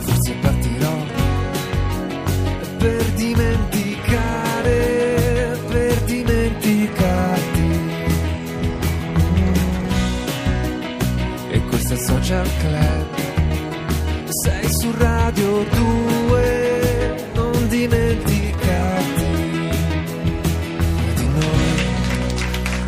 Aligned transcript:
forse 0.00 0.32
partirò 0.40 0.96
per 2.78 3.04
dimenticare, 3.12 4.78
per 5.68 6.02
dimenticarti. 6.02 7.78
E 11.50 11.60
questo 11.68 11.92
è 11.92 11.96
il 11.96 12.02
social 12.02 12.48
club, 12.58 13.06
sei 14.42 14.70
su 14.70 14.92
Radio 14.96 15.64
2, 15.64 17.30
non 17.34 17.68
dimenticarti 17.68 19.24
di 21.14 21.28
noi. 21.28 21.78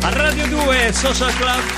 Radio 0.01 0.47
2 0.47 0.91
Social 0.93 1.33
Club 1.35 1.72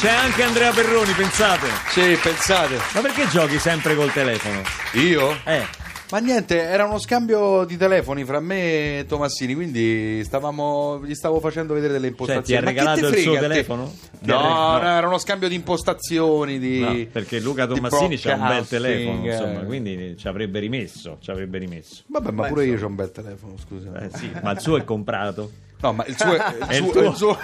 c'è 0.00 0.10
anche 0.10 0.44
Andrea 0.44 0.70
Perroni, 0.70 1.10
pensate. 1.12 1.66
Sì, 1.88 2.16
pensate. 2.22 2.76
Ma 2.94 3.00
perché 3.00 3.26
giochi 3.28 3.58
sempre 3.58 3.96
col 3.96 4.12
telefono? 4.12 4.62
Io? 4.92 5.36
Eh, 5.44 5.64
Ma 6.10 6.18
niente, 6.18 6.62
era 6.62 6.84
uno 6.84 6.98
scambio 6.98 7.64
di 7.64 7.76
telefoni 7.76 8.24
fra 8.24 8.38
me 8.38 9.00
e 9.00 9.04
Tomassini, 9.06 9.54
quindi 9.54 10.22
stavamo, 10.22 11.04
gli 11.04 11.14
stavo 11.14 11.40
facendo 11.40 11.74
vedere 11.74 11.94
delle 11.94 12.14
cioè 12.16 12.40
ti 12.42 12.54
ha 12.54 12.60
impostazioni. 12.60 12.64
Regalato 12.64 13.00
il 13.00 13.06
frega 13.06 13.22
suo 13.22 13.38
telefono? 13.38 13.82
Ha 13.82 14.18
No, 14.20 14.78
no, 14.78 14.96
era 14.96 15.06
uno 15.08 15.18
scambio 15.18 15.48
di 15.48 15.56
impostazioni, 15.56 16.58
di... 16.60 16.78
No, 16.78 17.06
perché 17.10 17.40
Luca 17.40 17.66
Tomassini 17.66 18.16
c'ha 18.18 18.34
un 18.34 18.46
bel 18.46 18.68
telefono, 18.68 19.24
eh. 19.24 19.30
insomma, 19.32 19.58
quindi 19.60 20.16
ci 20.16 20.28
avrebbe 20.28 20.60
rimesso, 20.60 21.18
ci 21.20 21.30
avrebbe 21.30 21.58
rimesso. 21.58 22.04
Vabbè, 22.06 22.30
ma 22.30 22.42
Beh, 22.42 22.48
pure 22.48 22.66
io 22.66 22.80
ho 22.80 22.86
un 22.86 22.94
bel 22.94 23.10
telefono, 23.10 23.54
scusa. 23.58 23.98
Eh 24.00 24.10
sì, 24.16 24.30
ma 24.42 24.52
il 24.52 24.60
suo 24.60 24.76
è 24.76 24.84
comprato. 24.84 25.50
No, 25.80 25.92
ma 25.92 26.04
il 26.06 26.16
suo 26.18 26.34
è, 26.34 26.54
il 26.58 26.66
È 26.66 26.74
il 26.76 26.82
suo- 26.82 26.90
tuo. 26.92 27.10
il 27.10 27.16
suo- 27.16 27.38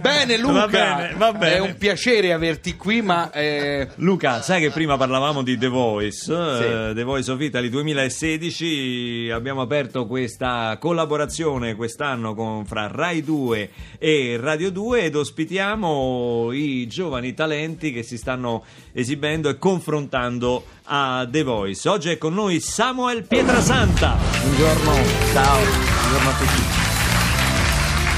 Bene 0.00 0.36
Luca, 0.38 0.52
Va 0.52 0.68
bene, 0.68 1.14
va 1.16 1.32
bene. 1.32 1.54
è 1.54 1.58
un 1.58 1.74
piacere 1.76 2.32
averti 2.32 2.76
qui, 2.76 3.02
ma 3.02 3.30
eh, 3.32 3.88
Luca, 3.96 4.42
sai 4.42 4.60
che 4.60 4.70
prima 4.70 4.96
parlavamo 4.96 5.42
di 5.42 5.58
The 5.58 5.68
Voice, 5.68 6.32
eh, 6.32 6.92
The 6.94 7.02
Voice 7.02 7.30
of 7.30 7.40
Italy 7.40 7.68
2016, 7.68 9.30
abbiamo 9.32 9.60
aperto 9.60 10.06
questa 10.06 10.76
collaborazione 10.80 11.74
quest'anno 11.74 12.34
con, 12.34 12.64
fra 12.64 12.88
Rai 12.90 13.22
2 13.22 13.70
e 13.98 14.38
Radio 14.40 14.70
2 14.70 15.02
ed 15.04 15.16
ospitiamo 15.16 16.50
i 16.52 16.86
giovani 16.86 17.34
talenti 17.34 17.92
che 17.92 18.02
si 18.02 18.16
stanno 18.16 18.64
esibendo 18.92 19.48
e 19.48 19.58
confrontando 19.58 20.64
a 20.84 21.26
The 21.28 21.42
Voice. 21.42 21.88
Oggi 21.88 22.10
è 22.10 22.18
con 22.18 22.34
noi 22.34 22.60
Samuel 22.60 23.24
Pietrasanta. 23.24 24.16
Buongiorno, 24.42 24.92
ciao, 25.32 25.58
buongiorno 25.58 26.28
a 26.28 26.32
tutti. 26.38 26.89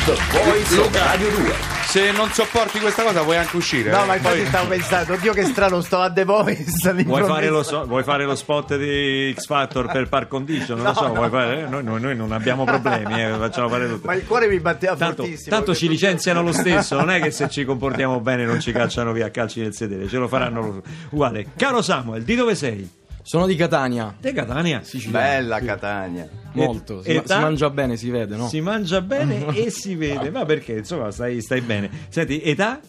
Luca, 0.05 1.55
se 1.87 2.11
non 2.11 2.29
sopporti 2.33 2.81
questa 2.81 3.05
cosa 3.05 3.23
puoi 3.23 3.37
anche 3.37 3.57
uscire. 3.57 3.91
No, 3.93 4.03
eh. 4.03 4.07
ma 4.07 4.15
infatti 4.17 4.39
Poi- 4.39 4.47
stavo 4.47 4.67
pensando, 4.69 5.13
oddio 5.13 5.33
che 5.33 5.45
strano, 5.45 5.81
sto 5.81 6.01
a 6.01 6.11
The 6.11 6.25
Voice. 6.25 6.65
Vuoi 7.05 7.23
fare, 7.23 7.49
lo 7.49 7.63
so- 7.63 7.87
vuoi 7.87 8.03
fare 8.03 8.25
lo 8.25 8.35
spot 8.35 8.77
di 8.77 9.33
X 9.39 9.47
Factor 9.47 9.87
per 9.93 10.09
par 10.09 10.27
condition? 10.27 10.79
Non 10.79 10.87
lo 10.87 10.93
No, 10.93 10.99
so, 10.99 11.07
no. 11.07 11.15
vuoi 11.15 11.31
fare- 11.31 11.61
eh, 11.63 11.67
noi, 11.69 11.85
noi- 11.85 12.01
noi 12.01 12.17
non 12.17 12.33
abbiamo 12.33 12.65
problemi, 12.65 13.23
eh, 13.23 13.33
facciamo 13.39 13.69
fare 13.69 13.87
tutto. 13.89 14.07
Ma 14.09 14.15
il 14.15 14.27
cuore 14.27 14.49
mi 14.49 14.59
batteva 14.59 14.97
Tanto, 14.97 15.23
fortissimo. 15.23 15.55
tanto 15.55 15.75
ci 15.75 15.87
licenziano 15.89 16.43
lo 16.43 16.53
stesso, 16.53 16.97
non 16.97 17.09
è 17.11 17.21
che 17.21 17.31
se 17.31 17.49
ci 17.49 17.65
comportiamo 17.65 18.19
bene 18.21 18.45
non 18.45 18.59
ci 18.61 18.73
cacciano 18.73 19.13
via 19.13 19.27
a 19.27 19.31
calci 19.31 19.61
nel 19.61 19.73
sedere, 19.73 20.09
ce 20.09 20.17
lo 20.19 20.27
faranno 20.27 20.61
loro. 20.61 20.83
Uguale. 21.11 21.47
Caro 21.57 21.81
Samuel, 21.81 22.25
di 22.25 22.35
dove 22.35 22.57
sei? 22.57 22.91
Sono 23.23 23.47
di 23.47 23.55
Catania, 23.55 24.15
Te 24.21 24.33
Catania. 24.33 24.83
Sicilia. 24.83 25.19
Bella 25.21 25.61
Catania. 25.61 26.29
Molto. 26.55 27.03
Si, 27.03 27.13
ma- 27.13 27.21
età? 27.21 27.37
si 27.37 27.41
mangia 27.41 27.71
bene, 27.71 27.97
si 27.97 28.11
vede, 28.11 28.37
no? 28.37 28.49
Si 28.49 28.61
mangia 28.61 29.01
bene 29.01 29.47
e 29.57 29.71
si 29.71 29.95
vede, 29.95 30.31
ma 30.31 30.45
perché? 30.45 30.73
Insomma, 30.79 31.11
stai, 31.11 31.41
stai 31.41 31.61
bene. 31.61 31.89
Senti, 32.09 32.43
età? 32.43 32.81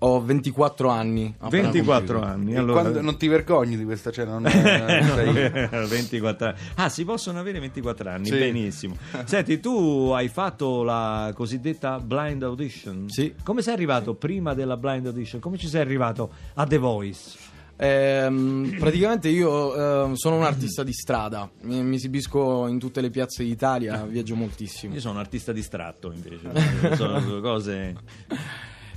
Ho 0.00 0.20
24 0.22 0.88
anni. 0.90 1.34
appena 1.38 1.70
24 1.70 2.20
compiuti. 2.20 2.24
anni. 2.32 2.52
E 2.54 2.56
Allora... 2.58 2.80
quando- 2.82 3.00
non 3.00 3.16
ti 3.16 3.26
vergogni 3.26 3.76
di 3.76 3.82
questa 3.84 4.12
cena? 4.12 4.38
Non, 4.38 4.46
Eh, 4.46 4.78
non 5.02 5.06
no, 5.06 5.14
sei- 5.16 5.88
24 5.88 6.46
anni. 6.46 6.56
Ah, 6.76 6.88
si 6.88 7.04
possono 7.04 7.40
avere 7.40 7.58
24 7.58 8.08
anni, 8.08 8.26
Sì. 8.26 8.38
benissimo. 8.38 8.96
Senti, 9.24 9.58
tu 9.58 10.12
hai 10.14 10.28
fatto 10.28 10.84
la 10.84 11.32
cosiddetta 11.34 11.98
blind 11.98 12.44
audition? 12.44 13.08
Sì. 13.08 13.34
Come 13.42 13.60
sei 13.62 13.72
arrivato 13.74 14.14
prima 14.14 14.54
della 14.54 14.76
blind 14.76 15.06
audition? 15.06 15.40
Come 15.40 15.56
ci 15.58 15.66
sei 15.66 15.80
arrivato 15.80 16.30
a 16.54 16.64
The 16.64 16.78
Voice? 16.78 17.46
Ehm, 17.80 18.74
praticamente 18.76 19.28
io 19.28 20.04
ehm, 20.04 20.14
sono 20.14 20.36
un 20.36 20.42
artista 20.42 20.82
di 20.82 20.92
strada, 20.92 21.48
mi, 21.62 21.80
mi 21.82 21.94
esibisco 21.94 22.66
in 22.66 22.78
tutte 22.80 23.00
le 23.00 23.10
piazze 23.10 23.44
d'Italia, 23.44 24.02
viaggio 24.10 24.34
moltissimo. 24.34 24.94
Io 24.94 25.00
sono 25.00 25.14
un 25.14 25.20
artista 25.20 25.52
distratto 25.52 26.12
invece, 26.12 26.94
sono 26.96 27.20
due 27.22 27.40
cose... 27.40 27.96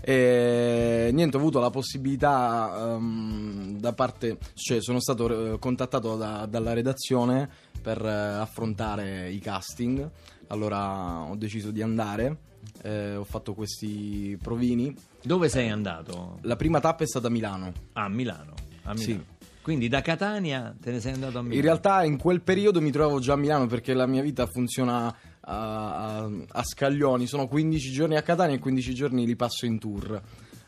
E 0.03 1.11
niente, 1.13 1.37
ho 1.37 1.39
avuto 1.39 1.59
la 1.59 1.69
possibilità 1.69 2.95
ehm, 2.95 3.77
da 3.77 3.93
parte, 3.93 4.39
cioè 4.55 4.81
sono 4.81 4.99
stato 4.99 5.53
eh, 5.53 5.59
contattato 5.59 6.17
da- 6.17 6.47
dalla 6.47 6.73
redazione 6.73 7.47
per 7.79 8.03
eh, 8.03 8.09
affrontare 8.09 9.29
i 9.29 9.37
casting. 9.37 10.09
Allora 10.47 11.19
ho 11.19 11.35
deciso 11.35 11.69
di 11.69 11.83
andare, 11.83 12.35
eh, 12.81 13.15
ho 13.15 13.23
fatto 13.23 13.53
questi 13.53 14.35
provini. 14.41 14.91
Dove 15.21 15.49
sei 15.49 15.69
andato? 15.69 16.39
La 16.41 16.55
prima 16.55 16.79
tappa 16.79 17.03
è 17.03 17.07
stata 17.07 17.27
a 17.27 17.29
Milano. 17.29 17.71
A 17.93 18.09
Milano. 18.09 18.60
A 18.83 18.95
Sì. 18.95 19.07
Milano. 19.07 19.25
Quindi 19.61 19.87
da 19.89 20.01
Catania 20.01 20.73
te 20.81 20.89
ne 20.91 20.99
sei 20.99 21.13
andato 21.13 21.37
a 21.37 21.41
Milano? 21.41 21.55
In 21.55 21.61
realtà 21.61 22.03
in 22.03 22.17
quel 22.17 22.41
periodo 22.41 22.81
mi 22.81 22.89
trovavo 22.91 23.19
già 23.19 23.33
a 23.33 23.37
Milano 23.37 23.67
perché 23.67 23.93
la 23.93 24.07
mia 24.07 24.23
vita 24.23 24.47
funziona 24.47 25.05
a, 25.05 25.15
a- 25.41 26.29
a 26.47 26.63
scaglioni, 26.63 27.27
sono 27.27 27.47
15 27.47 27.91
giorni 27.91 28.15
a 28.17 28.21
Catania 28.23 28.55
e 28.55 28.59
15 28.59 28.93
giorni 28.95 29.25
li 29.25 29.35
passo 29.35 29.65
in 29.67 29.77
tour. 29.77 30.19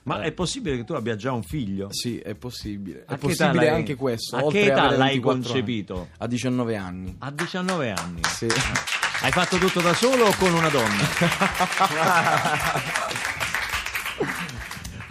Ma 0.04 0.22
è 0.22 0.32
possibile 0.34 0.76
che 0.76 0.84
tu 0.84 0.94
abbia 0.94 1.16
già 1.16 1.32
un 1.32 1.44
figlio? 1.44 1.88
Sì, 1.92 2.18
è 2.20 2.36
possibile. 2.36 3.04
A 3.08 3.16
È 3.16 3.18
possibile 3.18 3.70
anche 3.70 3.96
questo. 3.96 4.36
a 4.36 4.48
che 4.52 4.66
età 4.66 4.92
l'hai 4.92 5.20
24 5.20 5.32
anni. 5.32 5.44
concepito? 5.44 6.10
A 6.18 6.28
19 6.28 6.76
anni. 6.76 7.16
A 7.20 7.32
19 7.32 7.92
anni. 7.92 8.20
Sì. 8.28 8.48
Hai 9.22 9.32
fatto 9.32 9.58
tutto 9.58 9.80
da 9.80 9.94
solo 9.94 10.26
o 10.26 10.36
con 10.38 10.54
una 10.54 10.68
donna? 10.70 11.04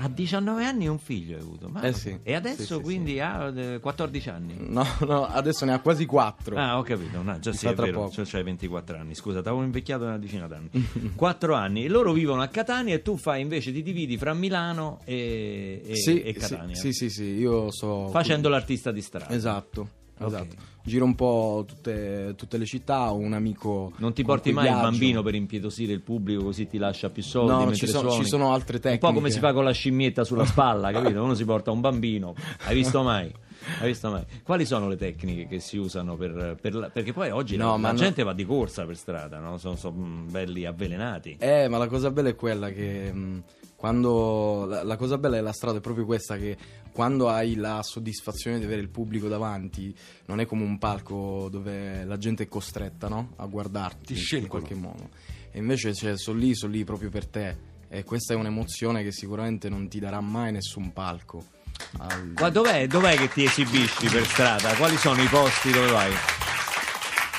A 0.05 0.09
19 0.09 0.65
anni 0.65 0.89
un 0.89 0.99
figlio 0.99 1.37
hai 1.37 1.43
avuto. 1.43 1.69
Ma- 1.69 1.81
Eh 1.83 1.93
sì. 1.93 2.19
E 2.25 2.35
adesso 2.35 2.63
Sì, 2.63 2.75
sì, 2.75 2.81
quindi 2.81 3.21
ha 3.21 3.53
eh, 3.55 3.79
14 3.79 4.29
anni. 4.31 4.57
No, 4.59 4.85
no, 5.07 5.27
adesso 5.27 5.65
ne 5.65 5.73
ha 5.75 5.79
quasi 5.79 6.07
4. 6.07 6.57
Ah, 6.57 6.77
ho 6.79 6.83
capito. 6.83 7.23
No, 7.23 7.39
già 7.39 7.53
sì, 7.53 7.67
è 7.69 7.75
vero. 7.75 8.01
poco. 8.01 8.11
Cioè, 8.11 8.25
c'hai 8.27 8.43
24 8.43 8.99
anni. 8.99 9.15
Scusa, 9.15 9.41
t'avevo 9.43 9.63
invecchiato 9.63 10.03
una 10.05 10.19
decina 10.19 10.49
d'anni. 10.49 10.71
4 11.15 11.55
anni. 11.55 11.87
Loro 11.87 12.13
vivono 12.13 12.43
a 12.43 12.49
Catania 12.49 12.95
e 12.95 13.03
tu 13.03 13.17
fai 13.17 13.43
invece 13.43 13.71
ti 13.73 13.83
dividi 13.83 14.19
fra 14.19 14.35
Milano 14.35 14.99
e, 15.05 15.83
e- 15.87 15.95
sì, 15.97 16.21
e 16.21 16.33
Catania. 16.33 16.75
Sì, 16.75 16.93
sì, 16.93 17.09
sì, 17.09 17.23
io 17.25 17.71
so... 17.71 18.09
Facendo 18.09 18.49
l'artista 18.49 18.91
di 18.91 19.01
strada. 19.03 19.33
Esatto, 19.33 19.89
Esatto. 20.19 20.71
Giro 20.85 21.05
un 21.05 21.15
po' 21.15 21.65
tutte, 21.67 22.35
tutte 22.37 22.59
le 22.59 22.65
città, 22.67 23.13
ho 23.13 23.17
un 23.17 23.33
amico... 23.35 23.93
Non 23.99 24.13
ti 24.13 24.25
porti 24.25 24.51
mai 24.53 24.67
il 24.67 24.73
viaggio. 24.73 24.89
bambino 24.91 25.23
per 25.23 25.35
impietosire 25.37 25.93
il 25.93 26.01
pubblico 26.01 26.43
così 26.43 26.67
ti 26.67 26.77
lascia 26.79 27.09
più 27.09 27.23
soldi 27.23 27.65
No, 27.67 27.73
ci 27.75 27.87
sono- 27.87 28.11
ci 28.11 28.25
sono 28.25 28.53
altre 28.53 28.77
Un 28.77 28.83
po' 28.83 28.89
tecniche. 28.89 29.15
come 29.15 29.31
si 29.31 29.39
fa 29.39 29.53
con 29.53 29.63
la 29.63 29.71
scimmietta 29.71 30.25
sulla 30.25 30.45
spalla, 30.45 30.91
capito? 30.91 31.23
Uno 31.23 31.35
si 31.35 31.45
porta 31.45 31.71
un 31.71 31.81
bambino. 31.81 32.35
Hai 32.65 32.75
visto 32.75 33.03
mai? 33.05 33.33
Hai 33.81 33.87
visto 33.87 34.11
mai? 34.11 34.25
Quali 34.43 34.65
sono 34.65 34.89
le 34.89 34.97
tecniche 34.97 35.47
che 35.47 35.61
si 35.61 35.77
usano 35.77 36.17
per, 36.17 36.57
per 36.61 36.75
la- 36.75 36.91
perché 36.91 37.13
poi 37.13 37.31
oggi 37.31 37.57
la, 37.57 37.65
No, 37.67 37.79
la 37.79 37.93
no- 37.93 37.99
gente 37.99 38.25
va 38.25 38.33
di 38.33 38.45
corsa 38.45 38.85
per 38.85 38.97
strada, 38.97 39.39
no? 39.39 39.59
Sono, 39.59 39.77
sono, 39.77 39.97
mm, 39.97 40.31
belli 40.33 40.65
avvelenati. 40.65 41.37
Eh, 41.39 41.69
ma 41.69 41.79
la 41.79 41.87
cosa 41.87 42.11
bella 42.11 42.31
è 42.31 42.35
quella 42.35 42.71
che 42.71 43.13
mh, 43.13 43.43
quando 43.83 44.65
la, 44.65 44.85
la 44.85 44.95
cosa 44.95 45.19
bella 45.19 45.35
della 45.35 45.53
strada 45.53 45.79
è 45.79 45.81
proprio 45.81 46.05
questa 46.05 46.37
che 46.37 46.57
quando 46.93 47.29
hai 47.29 47.57
la 47.57 47.81
soddisfazione 47.83 48.61
di 48.61 48.65
avere 48.65 48.81
il 48.81 48.89
pubblico 48.89 49.27
davanti, 49.27 49.93
non 50.27 50.39
è 50.39 50.47
come 50.47 50.63
un 50.63 50.79
palco 50.79 51.49
dove 51.51 52.05
la 52.05 52.17
gente 52.17 52.45
è 52.45 52.47
costretta, 52.47 53.09
no? 53.09 53.33
A 53.39 53.47
guardarti 53.47 54.15
Ti 54.15 54.37
in 54.37 54.47
qualche 54.47 54.77
modo. 54.77 55.09
E 55.51 55.59
invece 55.59 55.95
cioè, 55.95 56.17
sono 56.17 56.39
lì, 56.39 56.55
sono 56.55 56.71
lì 56.71 56.85
proprio 56.85 57.11
per 57.11 57.27
te. 57.27 57.57
E 57.89 58.05
questa 58.05 58.35
è 58.35 58.37
un'emozione 58.37 59.03
che 59.03 59.11
sicuramente 59.11 59.69
non 59.69 59.89
ti 59.89 59.99
darà 59.99 60.21
mai 60.21 60.53
nessun 60.53 60.93
palco. 60.93 61.45
Al- 61.99 62.35
Ma 62.37 62.51
dov'è, 62.51 62.87
dov'è 62.87 63.17
che 63.17 63.31
ti 63.31 63.43
esibisci 63.43 64.07
per 64.07 64.25
strada? 64.25 64.77
Quali 64.77 64.97
sono 64.97 65.21
i 65.21 65.27
posti 65.27 65.73
dove 65.73 65.91
vai? 65.91 66.42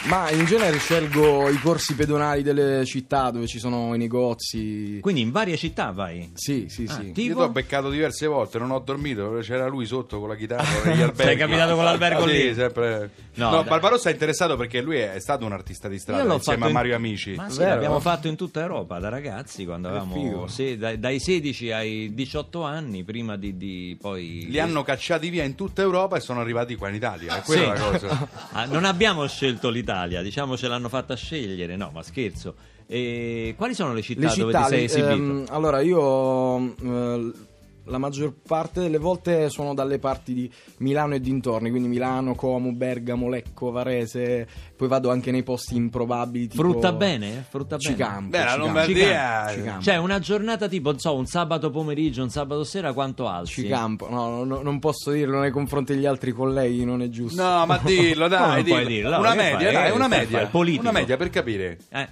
Ma 0.06 0.30
in 0.32 0.44
genere 0.46 0.78
scelgo 0.80 1.50
i 1.50 1.58
corsi 1.60 1.96
pedonali 1.96 2.44
delle 2.44 2.84
città 2.86 3.32
dove 3.32 3.48
ci 3.48 3.58
sono 3.58 3.94
i 3.96 3.98
negozi. 3.98 5.00
Quindi 5.02 5.22
in 5.22 5.32
varie 5.32 5.56
città 5.56 5.92
vai? 5.92 6.30
Sì, 6.34 6.66
sì, 6.68 6.86
Ah, 6.90 6.94
sì. 6.96 7.06
Io 7.08 7.12
tipo? 7.14 7.38
ti 7.40 7.42
ho 7.44 7.50
beccato 7.50 7.90
diverse 7.90 8.28
volte, 8.28 8.60
non 8.60 8.72
ho 8.72 8.80
dormito, 8.80 9.38
c'era 9.42 9.66
lui 9.68 9.86
sotto 9.86 10.20
con 10.20 10.28
la 10.28 10.36
chitarra 10.36 10.64
negli 10.84 11.02
alberghi. 11.02 11.24
Sei 11.24 11.38
capitato 11.38 11.76
con 11.76 11.84
l'albergo 11.86 12.28
Sì, 12.28 12.34
lì? 12.48 12.54
sempre. 12.54 13.10
No, 13.36 13.50
No. 13.52 13.64
Barbarossa 13.64 14.10
è 14.10 14.12
interessato 14.12 14.58
perché 14.58 14.82
lui 14.82 14.98
è 14.98 15.20
stato 15.20 15.46
un 15.46 15.54
artista 15.54 15.88
di 15.88 15.96
Io 15.96 16.00
strada 16.02 16.24
l'ho 16.24 16.34
insieme 16.36 16.58
fatto 16.60 16.66
a 16.66 16.68
in- 16.68 16.74
Mario 16.74 16.96
Amici. 16.96 17.34
Ma 17.36 17.50
sì, 17.50 17.60
Vero? 17.60 17.70
l'abbiamo 17.72 18.00
fatto 18.02 18.28
in 18.28 18.36
tutta 18.36 18.62
Europa 18.62 19.00
da 19.00 19.10
ragazzi 19.10 19.64
quando 19.66 19.88
avevamo 19.88 20.14
figo. 20.16 20.48
se- 20.48 20.78
dai, 20.78 21.00
dai 21.00 21.20
16 21.20 21.72
ai 21.72 22.14
18 22.14 22.62
anni 22.64 23.04
prima 23.04 23.38
di, 23.38 23.56
di 23.58 23.98
poi 24.00 24.48
Li 24.50 24.60
hanno 24.60 24.84
cacciati 24.84 25.30
via 25.30 25.44
in 25.46 25.56
tutta 25.56 25.82
Europa 25.82 26.18
e 26.18 26.20
sono 26.20 26.42
arrivati 26.42 26.76
qua 26.76 26.90
in 26.90 26.96
Italia. 26.96 27.38
È 27.38 27.42
quella 27.42 27.76
Sì. 27.76 27.82
la 27.82 27.90
cosa. 27.90 28.28
Ah, 28.52 28.66
non 28.66 28.84
abbiamo 28.86 29.26
scelto 29.28 29.70
l'Italia, 29.70 29.92
diciamo 30.22 30.58
ce 30.58 30.68
l'hanno 30.68 30.90
fatta 30.90 31.16
scegliere, 31.16 31.76
no, 31.76 31.92
ma 31.94 32.04
scherzo. 32.04 32.56
E 32.88 33.54
quali 33.58 33.74
sono 33.74 33.94
le 33.94 34.02
città, 34.02 34.30
Le 34.30 34.36
dove 34.36 34.52
città, 34.52 34.64
ti 34.64 34.70
sei 34.70 34.84
esibito? 34.86 35.12
ehm, 35.14 35.46
allora 35.50 35.80
io 35.82 36.58
eh, 36.82 37.32
la 37.86 37.98
maggior 37.98 38.34
parte 38.48 38.82
delle 38.82 38.98
volte 38.98 39.50
sono 39.50 39.74
dalle 39.74 40.00
parti 40.00 40.34
di 40.34 40.52
Milano 40.78 41.16
e 41.16 41.20
dintorni, 41.20 41.70
quindi 41.70 41.88
Milano, 41.88 42.36
Como, 42.36 42.72
Bergamo, 42.72 43.30
Lecco, 43.30 43.72
Varese, 43.72 44.48
poi 44.76 44.88
vado 44.88 45.12
anche 45.12 45.32
nei 45.32 45.44
posti 45.44 45.76
improbabili 45.76 46.48
tipo 46.48 46.62
Frutta 46.64 46.94
bene? 46.94 47.46
Frutta 47.48 47.78
bene. 47.78 47.96
Cicampo, 47.96 48.30
Beh, 48.30 48.38
la 48.38 48.44
Cicampo. 48.44 48.66
Lombardia... 48.66 49.48
Cicampo. 49.50 49.82
Cioè, 49.82 49.98
una 49.98 50.20
giornata 50.20 50.68
tipo, 50.68 50.90
non 50.92 51.00
so, 51.00 51.16
un 51.16 51.26
sabato 51.26 51.70
pomeriggio, 51.70 52.24
un 52.24 52.30
sabato 52.30 52.64
sera, 52.64 52.94
quanto 52.94 53.28
alzi? 53.28 53.64
Cicampo, 53.64 54.10
no, 54.10 54.44
no, 54.44 54.62
non 54.62 54.80
posso 54.80 55.12
dirlo 55.12 55.40
nei 55.40 55.52
confronti 55.52 55.94
degli 55.94 56.06
altri 56.06 56.32
colleghi, 56.32 56.86
non 56.86 57.02
è 57.02 57.10
giusto. 57.10 57.42
No, 57.42 57.66
ma 57.66 57.78
dillo, 57.84 58.28
dai, 58.28 58.64
dillo. 58.64 58.84
dirlo? 58.86 59.20
Una 59.20 59.34
media, 59.34 59.72
fai? 59.72 59.74
dai, 59.74 59.92
una 59.92 60.08
media. 60.08 60.40
fai? 60.40 60.48
Politico. 60.48 60.82
Una 60.82 60.92
media 60.92 61.18
per 61.18 61.30
capire. 61.30 61.78
Eh, 61.90 62.08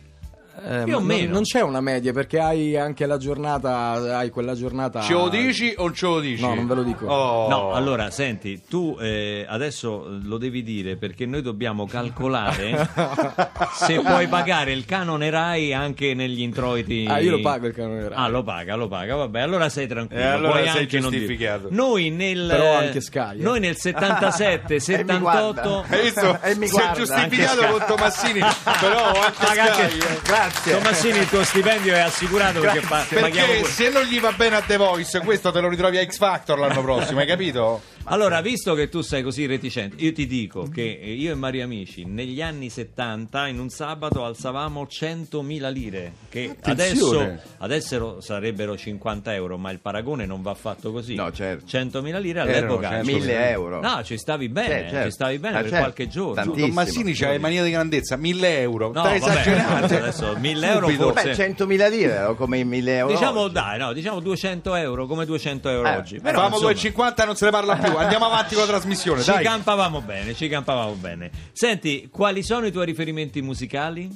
Eh, 0.63 0.83
Più 0.83 0.97
o 0.97 0.99
meno. 0.99 1.23
Non, 1.23 1.31
non 1.31 1.43
c'è 1.43 1.61
una 1.61 1.81
media 1.81 2.11
perché 2.13 2.39
hai 2.39 2.75
anche 2.77 3.05
la 3.05 3.17
giornata, 3.17 4.17
hai 4.17 4.29
quella 4.29 4.53
giornata. 4.53 5.01
Ce 5.01 5.13
lo 5.13 5.29
dici 5.29 5.73
o 5.77 5.91
ce 5.91 6.05
lo 6.05 6.19
dici? 6.19 6.41
No, 6.41 6.53
non 6.53 6.67
ve 6.67 6.75
lo 6.75 6.83
dico. 6.83 7.05
Oh. 7.07 7.47
No, 7.49 7.73
allora, 7.73 8.11
senti, 8.11 8.61
tu 8.67 8.97
eh, 8.99 9.45
adesso 9.47 10.07
lo 10.23 10.37
devi 10.37 10.61
dire 10.61 10.97
perché 10.97 11.25
noi 11.25 11.41
dobbiamo 11.41 11.85
calcolare 11.87 12.89
se 13.73 13.99
puoi 14.01 14.27
pagare 14.27 14.71
il 14.71 14.85
canone 14.85 15.29
RAI 15.29 15.73
anche 15.73 16.13
negli 16.13 16.41
introiti. 16.41 17.05
Ah, 17.07 17.19
io 17.19 17.31
lo 17.31 17.41
pago 17.41 17.67
il 17.67 17.73
canone 17.73 18.09
RAI. 18.09 18.17
Ah, 18.17 18.27
lo 18.27 18.43
paga, 18.43 18.75
lo 18.75 18.87
paga, 18.87 19.15
vabbè, 19.15 19.39
allora 19.39 19.69
sei 19.69 19.87
tranquillo. 19.87 20.21
E 20.21 20.25
allora 20.25 20.51
puoi 20.51 20.67
sei 20.67 20.81
anche 20.81 20.99
giustificato. 20.99 21.67
Noi 21.71 22.09
nel 22.09 22.47
Però 22.49 22.73
anche 22.77 23.01
Sky, 23.01 23.39
eh. 23.39 23.41
Noi 23.41 23.59
nel 23.59 23.77
77, 23.77 24.73
E 24.73 24.75
mi 24.75 24.79
78 24.79 25.19
guarda. 25.21 25.83
Hai 25.95 26.01
visto? 26.01 26.39
E 26.41 26.55
mi 26.55 26.67
Si 26.67 26.75
è 26.75 26.77
guarda. 26.79 26.97
giustificato 26.97 27.65
con 27.67 27.83
Tomassini, 27.87 28.39
però 28.79 29.05
anche 29.05 29.45
Sky, 29.45 29.57
anche- 29.59 29.85
eh. 29.85 30.40
Grazie. 30.41 30.73
Tomassini 30.73 31.19
il 31.19 31.29
tuo 31.29 31.43
stipendio 31.43 31.93
è 31.93 31.99
assicurato 31.99 32.59
perché 32.61 32.81
pa- 32.81 33.05
Perché 33.07 33.63
se 33.65 33.89
non 33.89 34.03
gli 34.03 34.19
va 34.19 34.31
bene 34.31 34.55
a 34.55 34.61
The 34.61 34.77
Voice, 34.77 35.19
questo 35.19 35.51
te 35.51 35.59
lo 35.59 35.69
ritrovi 35.69 35.97
a 35.99 36.05
X 36.05 36.17
Factor 36.17 36.57
l'anno 36.57 36.81
prossimo, 36.81 37.19
hai 37.19 37.27
capito? 37.27 37.81
Allora, 38.05 38.41
visto 38.41 38.73
che 38.73 38.89
tu 38.89 39.01
sei 39.01 39.21
così 39.23 39.45
reticente, 39.45 39.95
io 40.03 40.11
ti 40.11 40.25
dico 40.27 40.67
che 40.73 40.81
io 40.81 41.31
e 41.31 41.35
Mario 41.35 41.63
Amici 41.63 42.03
negli 42.03 42.41
anni 42.41 42.69
70 42.69 43.47
in 43.47 43.59
un 43.59 43.69
sabato 43.69 44.25
alzavamo 44.25 44.83
100.000 44.89 45.71
lire, 45.71 46.11
che 46.29 46.55
adesso, 46.63 47.05
Attenzione. 47.05 47.41
adesso 47.59 48.19
sarebbero 48.19 48.75
50 48.75 49.33
euro, 49.35 49.57
ma 49.57 49.71
il 49.71 49.79
paragone 49.79 50.25
non 50.25 50.41
va 50.41 50.53
fatto 50.55 50.91
così. 50.91 51.15
No, 51.15 51.31
certo. 51.31 51.65
100.000 51.65 52.19
lire 52.19 52.39
Erano 52.41 52.57
all'epoca. 52.57 52.89
100.000. 53.01 53.03
1000 53.05 53.49
euro. 53.49 53.79
No, 53.81 54.03
ci 54.03 54.17
stavi 54.17 54.49
bene, 54.49 54.67
Certo, 54.67 54.89
certo. 54.89 55.05
ci 55.05 55.11
stavi 55.13 55.39
bene 55.39 55.55
Ah, 55.55 55.59
per 55.61 55.69
certo. 55.69 55.83
qualche 55.83 56.07
giorno. 56.07 56.33
Tantissimo. 56.33 56.65
Don 56.65 56.75
Massini 56.75 57.13
c'ha 57.13 57.29
le 57.29 57.37
manie 57.39 57.63
di 57.63 57.71
grandezza, 57.71 58.17
1000 58.17 58.59
euro. 58.61 58.91
No, 58.91 58.99
Stai 59.05 59.19
vabbè, 59.19 59.31
esagerando. 59.31 59.85
adesso 59.95 60.35
1000 60.37 60.67
euro 60.71 60.85
Subito. 60.87 61.13
forse- 61.13 61.27
Beh, 61.29 61.35
100.000 61.35 61.87
lire 61.89 62.21
o 62.23 62.35
come 62.35 62.57
i 62.59 62.65
1000 62.65 62.97
euro. 62.97 63.13
Diciamo, 63.13 63.39
oggi. 63.41 63.53
dai, 63.53 63.77
no, 63.79 63.93
diciamo 63.93 64.19
200 64.19 64.75
euro, 64.75 65.05
come 65.05 65.25
200 65.25 65.69
euro 65.69 65.87
Eh, 65.87 65.95
oggi. 65.95 66.19
Però, 66.19 66.39
Famo 66.41 66.55
insomma, 66.55 66.71
2,50 66.73 67.25
non 67.25 67.35
se 67.35 67.45
ne 67.45 67.51
parla 67.51 67.75
più. 67.77 67.89
Andiamo 67.97 68.25
avanti 68.25 68.55
con 68.55 68.63
la 68.63 68.69
trasmissione, 68.69 69.21
Ci 69.21 69.31
dai. 69.31 69.43
campavamo 69.43 70.01
bene, 70.01 70.33
ci 70.33 70.47
campavamo 70.47 70.93
bene. 70.93 71.31
Senti, 71.51 72.07
quali 72.11 72.43
sono 72.43 72.65
i 72.65 72.71
tuoi 72.71 72.85
riferimenti 72.85 73.41
musicali? 73.41 74.09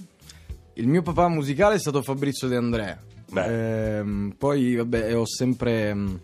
Il 0.74 0.88
mio 0.88 1.02
papà 1.02 1.28
musicale 1.30 1.76
è 1.76 1.80
stato 1.80 2.02
Fabrizio 2.02 2.48
De 2.48 2.56
André. 2.56 3.00
Beh. 3.32 3.98
Ehm, 3.98 4.36
poi, 4.38 4.76
vabbè, 4.76 5.16
ho 5.18 5.26
sempre 5.26 5.94
mh, 5.94 6.20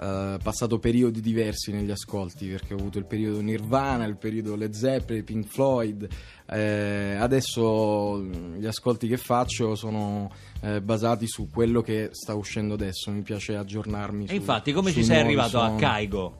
eh, 0.00 0.38
passato 0.42 0.78
periodi 0.78 1.20
diversi 1.20 1.72
negli 1.72 1.90
ascolti 1.90 2.46
perché 2.46 2.74
ho 2.74 2.78
avuto 2.78 2.98
il 2.98 3.04
periodo 3.06 3.40
Nirvana, 3.40 4.04
il 4.04 4.16
periodo 4.16 4.54
Led 4.54 4.72
Zeppelin, 4.72 5.24
Pink 5.24 5.46
Floyd. 5.48 6.08
Eh, 6.50 7.16
adesso 7.18 8.14
mh, 8.14 8.56
gli 8.58 8.66
ascolti 8.66 9.08
che 9.08 9.16
faccio 9.18 9.74
sono 9.74 10.30
eh, 10.62 10.80
basati 10.80 11.26
su 11.28 11.48
quello 11.52 11.82
che 11.82 12.08
sta 12.12 12.34
uscendo 12.34 12.74
adesso. 12.74 13.10
Mi 13.10 13.22
piace 13.22 13.56
aggiornarmi. 13.56 14.24
E 14.24 14.28
su- 14.28 14.34
infatti, 14.34 14.72
come 14.72 14.92
ci 14.92 15.02
sei 15.04 15.16
nuovi 15.22 15.34
arrivato 15.34 15.58
a 15.60 15.66
suoni. 15.66 15.80
Caigo? 15.80 16.38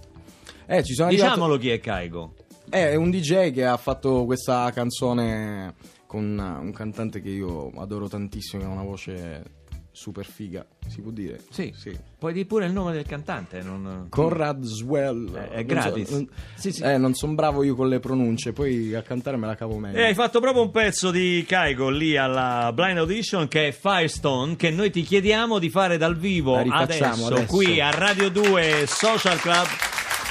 Eh, 0.71 0.83
ci 0.85 0.93
sono 0.95 1.09
arrivato- 1.09 1.31
Diciamolo 1.31 1.57
chi 1.57 1.71
è 1.71 1.81
Caigo. 1.81 2.35
Eh, 2.71 2.91
È 2.91 2.95
un 2.95 3.11
DJ 3.11 3.51
che 3.53 3.65
ha 3.65 3.79
fatto 3.79 4.25
questa 4.27 4.71
canzone 4.73 5.75
con 6.07 6.23
un 6.39 6.73
cantante 6.73 7.23
che 7.23 7.31
io 7.31 7.71
adoro 7.77 8.09
tantissimo, 8.09 8.61
che 8.63 8.69
ha 8.69 8.71
una 8.73 8.83
voce 8.83 9.57
super 9.91 10.25
figa, 10.27 10.65
si 10.87 11.01
può 11.01 11.11
dire? 11.11 11.41
Sì, 11.51 11.73
Sì. 11.77 11.97
Puoi 12.19 12.33
dire 12.35 12.45
pure 12.45 12.67
il 12.67 12.73
nome 12.73 12.93
del 12.93 13.05
cantante. 13.07 13.63
Non... 13.63 14.07
Conrad 14.11 14.63
Swell. 14.63 15.35
Eh, 15.35 15.49
è 15.49 15.57
Non 15.57 15.65
gratis. 15.67 16.09
so- 16.09 16.15
non, 16.17 16.29
Sì, 16.55 16.73
sì. 16.73 16.83
Eh, 16.83 16.99
non 16.99 17.15
sono 17.15 17.35
bravo 17.35 17.63
io 17.65 17.75
con 17.75 17.89
le 17.89 17.99
pronunce, 17.99 18.53
poi 18.53 18.95
a 18.95 19.01
cantare 19.03 19.37
me 19.39 19.47
la 19.47 19.55
cavo 19.57 19.79
meglio. 19.79 19.97
E 19.99 20.05
hai 20.05 20.15
fatto 20.15 20.39
proprio 20.41 20.63
un 20.63 20.71
pezzo 20.71 21.11
di 21.11 21.45
Caigo 21.49 21.89
lì 21.89 22.17
alla 22.17 22.71
Blind 22.75 22.99
Audition 22.99 23.49
che 23.49 23.69
è 23.69 23.73
Firestone 23.73 24.55
che 24.57 24.71
noi 24.71 24.91
ti 24.91 25.01
chiediamo 25.03 25.59
di 25.59 25.71
fare 25.71 25.97
dal 25.97 26.17
vivo 26.17 26.57
adesso, 26.57 27.05
adesso. 27.05 27.45
qui 27.47 27.81
a 27.81 27.91
Radio 27.91 28.29
2 28.31 28.85
Social 28.87 29.39
Club 29.41 29.67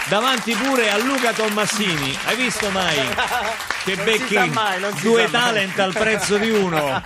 davanti 0.09 0.53
pure 0.53 0.89
a 0.89 0.97
Luca 0.97 1.33
Tommasini. 1.33 2.17
Hai 2.25 2.35
visto 2.35 2.69
mai? 2.69 2.97
Che 3.83 3.95
Non 3.95 4.05
becchi 4.05 4.49
mai, 4.49 4.79
due 5.01 5.29
talent 5.29 5.77
al 5.79 5.93
prezzo 5.93 6.37
di 6.37 6.49
uno. 6.49 7.01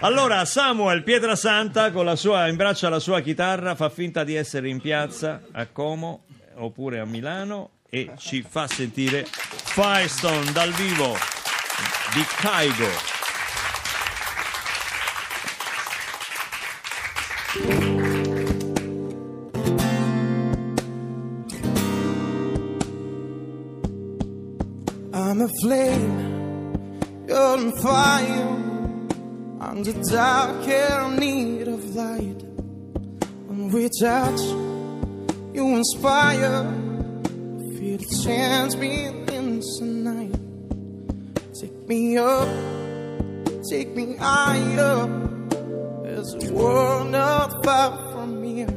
Allora 0.00 0.44
Samuel 0.44 1.02
Pietrasanta 1.02 1.90
con 1.92 2.04
la 2.04 2.16
sua 2.16 2.48
in 2.48 2.56
braccio 2.56 2.88
la 2.88 2.98
sua 2.98 3.20
chitarra 3.20 3.74
fa 3.74 3.88
finta 3.88 4.24
di 4.24 4.34
essere 4.34 4.68
in 4.68 4.80
piazza 4.80 5.42
a 5.52 5.66
Como 5.66 6.24
oppure 6.56 6.98
a 6.98 7.04
Milano 7.04 7.70
e 7.88 8.12
ci 8.18 8.44
fa 8.48 8.66
sentire 8.66 9.26
Firestone 9.28 10.52
dal 10.52 10.70
vivo 10.72 11.16
di 12.12 12.24
Caigo. 12.36 13.21
Flame, 25.62 26.74
you're 27.28 27.38
on 27.38 27.70
fire. 27.76 28.58
I'm 29.60 29.84
the 29.84 29.92
dark 30.10 30.66
and 30.66 31.18
need 31.20 31.68
of 31.68 31.94
light. 31.94 32.42
When 33.46 33.70
we 33.70 33.88
touch, 34.00 34.40
you 35.54 35.64
inspire. 35.76 36.64
Feel 37.78 37.98
the 37.98 38.22
chance 38.24 38.74
within 38.74 39.62
tonight. 39.78 40.34
Take 41.54 41.86
me 41.86 42.18
up, 42.18 42.48
take 43.70 43.94
me 43.94 44.16
higher. 44.16 45.06
There's 46.02 46.34
a 46.34 46.52
world 46.52 47.10
not 47.10 47.64
far 47.64 48.12
from 48.12 48.42
here. 48.42 48.74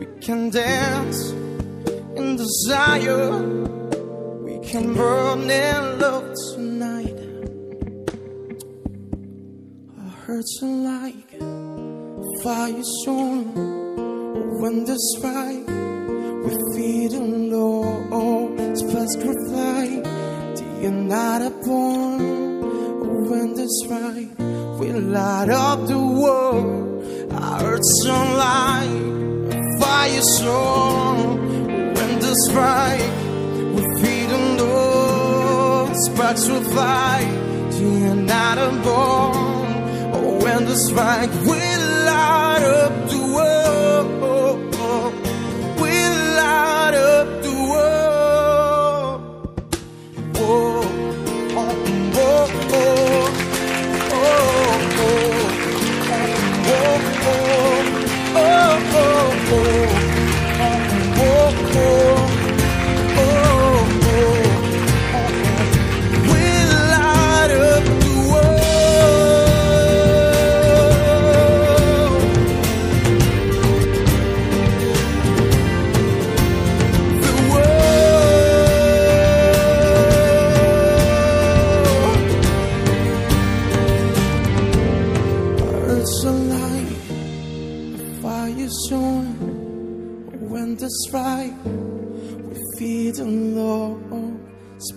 We 0.00 0.06
can 0.20 0.50
dance 0.50 1.30
in 2.16 2.36
desire. 2.36 3.61
Can 4.72 4.94
burn 4.94 5.50
in 5.50 5.98
love 5.98 6.32
tonight. 6.54 7.18
Our 10.00 10.14
hearts 10.24 10.60
are 10.62 10.76
like 10.92 11.30
fire 12.42 12.82
soon. 13.04 13.52
When 14.62 14.86
the 14.86 14.96
strike, 15.12 15.68
we 16.44 16.52
feed 16.74 17.12
on 17.20 17.50
low. 17.50 18.56
Sparks 18.74 19.14
could 19.16 19.36
fly. 19.50 20.00
And 20.86 21.06
night 21.06 21.42
upon. 21.42 23.28
When 23.28 23.52
the 23.52 23.68
strike, 23.84 24.38
we 24.80 24.90
light 24.90 25.50
up 25.50 25.86
the 25.86 25.98
world. 25.98 27.30
Our 27.30 27.58
hearts 27.60 28.06
are 28.08 28.36
like 28.48 29.82
fire 29.82 30.22
soon. 30.22 31.92
When 31.92 32.20
the 32.20 32.34
strike, 32.48 33.21
sparks 36.14 36.46
will 36.48 36.64
fly 36.64 37.20
to 37.78 37.86
an 38.12 38.28
atom 38.28 38.82
bomb, 38.82 40.14
or 40.14 40.38
when 40.44 40.64
the 40.66 40.76
spike 40.76 41.32
will 41.46 41.84
light 42.06 42.62
up. 42.64 42.91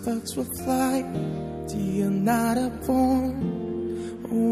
Sparks 0.05 0.35
will 0.35 0.45
fly 0.63 1.01
to 1.67 1.77
your 1.77 2.11
night 2.11 2.59
upon. 2.59 3.33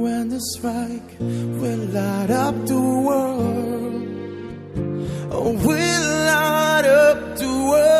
When 0.02 0.30
the 0.30 0.42
strike 0.56 1.20
will 1.20 1.86
light 1.94 2.32
up 2.32 2.56
the 2.66 2.82
world. 2.82 4.08
Oh, 5.32 5.52
will 5.52 6.08
light 6.26 6.86
up 6.86 7.38
the 7.38 7.54
world. 7.70 7.94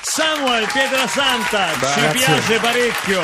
Samuel 0.00 0.66
Pietrasanta 0.72 1.72
ci 1.92 2.00
Grazie. 2.00 2.12
piace 2.12 2.58
parecchio. 2.60 3.20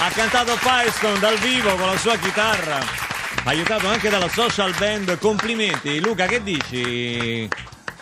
Ha 0.00 0.10
cantato 0.10 0.56
Firestone 0.56 1.20
dal 1.20 1.36
vivo 1.36 1.76
con 1.76 1.86
la 1.86 1.96
sua 1.98 2.16
chitarra. 2.16 3.07
Aiutato 3.48 3.86
anche 3.86 4.10
dalla 4.10 4.28
social 4.28 4.74
band. 4.78 5.16
Complimenti. 5.18 6.00
Luca, 6.02 6.26
che 6.26 6.42
dici? 6.42 7.48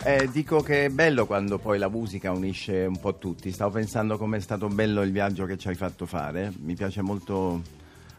Eh, 0.03 0.29
dico 0.29 0.61
che 0.61 0.85
è 0.85 0.89
bello 0.89 1.25
quando 1.25 1.57
poi 1.57 1.77
la 1.77 1.87
musica 1.87 2.31
unisce 2.31 2.83
un 2.83 2.99
po' 2.99 3.17
tutti. 3.17 3.49
Stavo 3.53 3.71
pensando 3.71 4.17
com'è 4.17 4.41
stato 4.41 4.67
bello 4.67 5.03
il 5.03 5.13
viaggio 5.13 5.45
che 5.45 5.57
ci 5.57 5.69
hai 5.69 5.75
fatto 5.75 6.05
fare. 6.05 6.51
Mi 6.59 6.75
piace 6.75 7.01
molto 7.01 7.61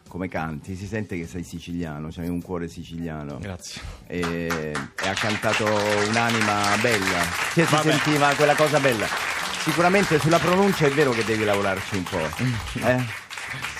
come 0.07 0.27
canti, 0.27 0.75
si 0.75 0.87
sente 0.87 1.19
che 1.19 1.27
sei 1.27 1.43
siciliano, 1.43 2.07
c'hai 2.09 2.29
un 2.29 2.41
cuore 2.41 2.67
siciliano. 2.67 3.37
Grazie. 3.37 3.79
E, 4.07 4.47
e 4.49 5.07
ha 5.07 5.13
cantato 5.13 5.65
un'anima 5.65 6.77
bella, 6.81 7.19
che 7.53 7.63
si 7.63 7.75
Vabbè. 7.75 7.91
sentiva 7.91 8.33
quella 8.33 8.55
cosa 8.55 8.79
bella. 8.79 9.05
Sicuramente 9.59 10.17
sulla 10.17 10.39
pronuncia 10.39 10.87
è 10.87 10.89
vero 10.89 11.11
che 11.11 11.23
devi 11.23 11.43
lavorarci 11.43 11.95
un 11.95 12.03
po'. 12.03 12.27
eh? 12.87 13.05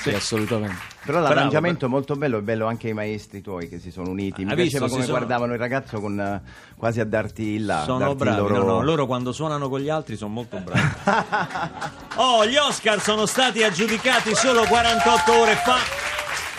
Sì, 0.04 0.12
assolutamente. 0.12 0.89
Però 1.06 1.20
l'arrangiamento 1.22 1.86
è 1.86 1.88
molto 1.90 2.16
bello, 2.16 2.38
è 2.40 2.42
bello 2.42 2.66
anche 2.68 2.90
i 2.90 2.94
maestri 2.94 3.42
tuoi 3.42 3.68
che 3.70 3.80
si 3.80 3.90
sono 3.92 4.10
uniti. 4.10 4.44
Mi 4.44 4.52
Hai 4.52 4.56
piaceva 4.58 4.88
come 4.88 5.02
sono- 5.04 5.18
guardavano 5.18 5.54
il 5.54 5.60
ragazzo 5.60 6.00
con, 6.00 6.20
eh, 6.20 6.42
quasi 6.76 7.00
a 7.00 7.06
darti 7.06 7.44
il 7.44 7.66
là. 7.66 7.84
Sono 7.84 8.00
darti 8.00 8.16
bravi, 8.18 8.38
loro- 8.38 8.58
no, 8.58 8.64
no, 8.64 8.84
loro 8.84 9.06
quando 9.06 9.32
suonano 9.32 9.70
con 9.70 9.80
gli 9.80 9.90
altri 9.90 10.16
sono 10.18 10.32
molto 10.34 10.58
bravi. 10.58 10.82
Oh, 12.22 12.46
gli 12.46 12.58
Oscar 12.58 13.00
sono 13.02 13.26
stati 13.26 13.64
aggiudicati 13.64 14.36
solo 14.36 14.66
48 14.66 15.32
ore 15.40 15.56
fa. 15.56 15.78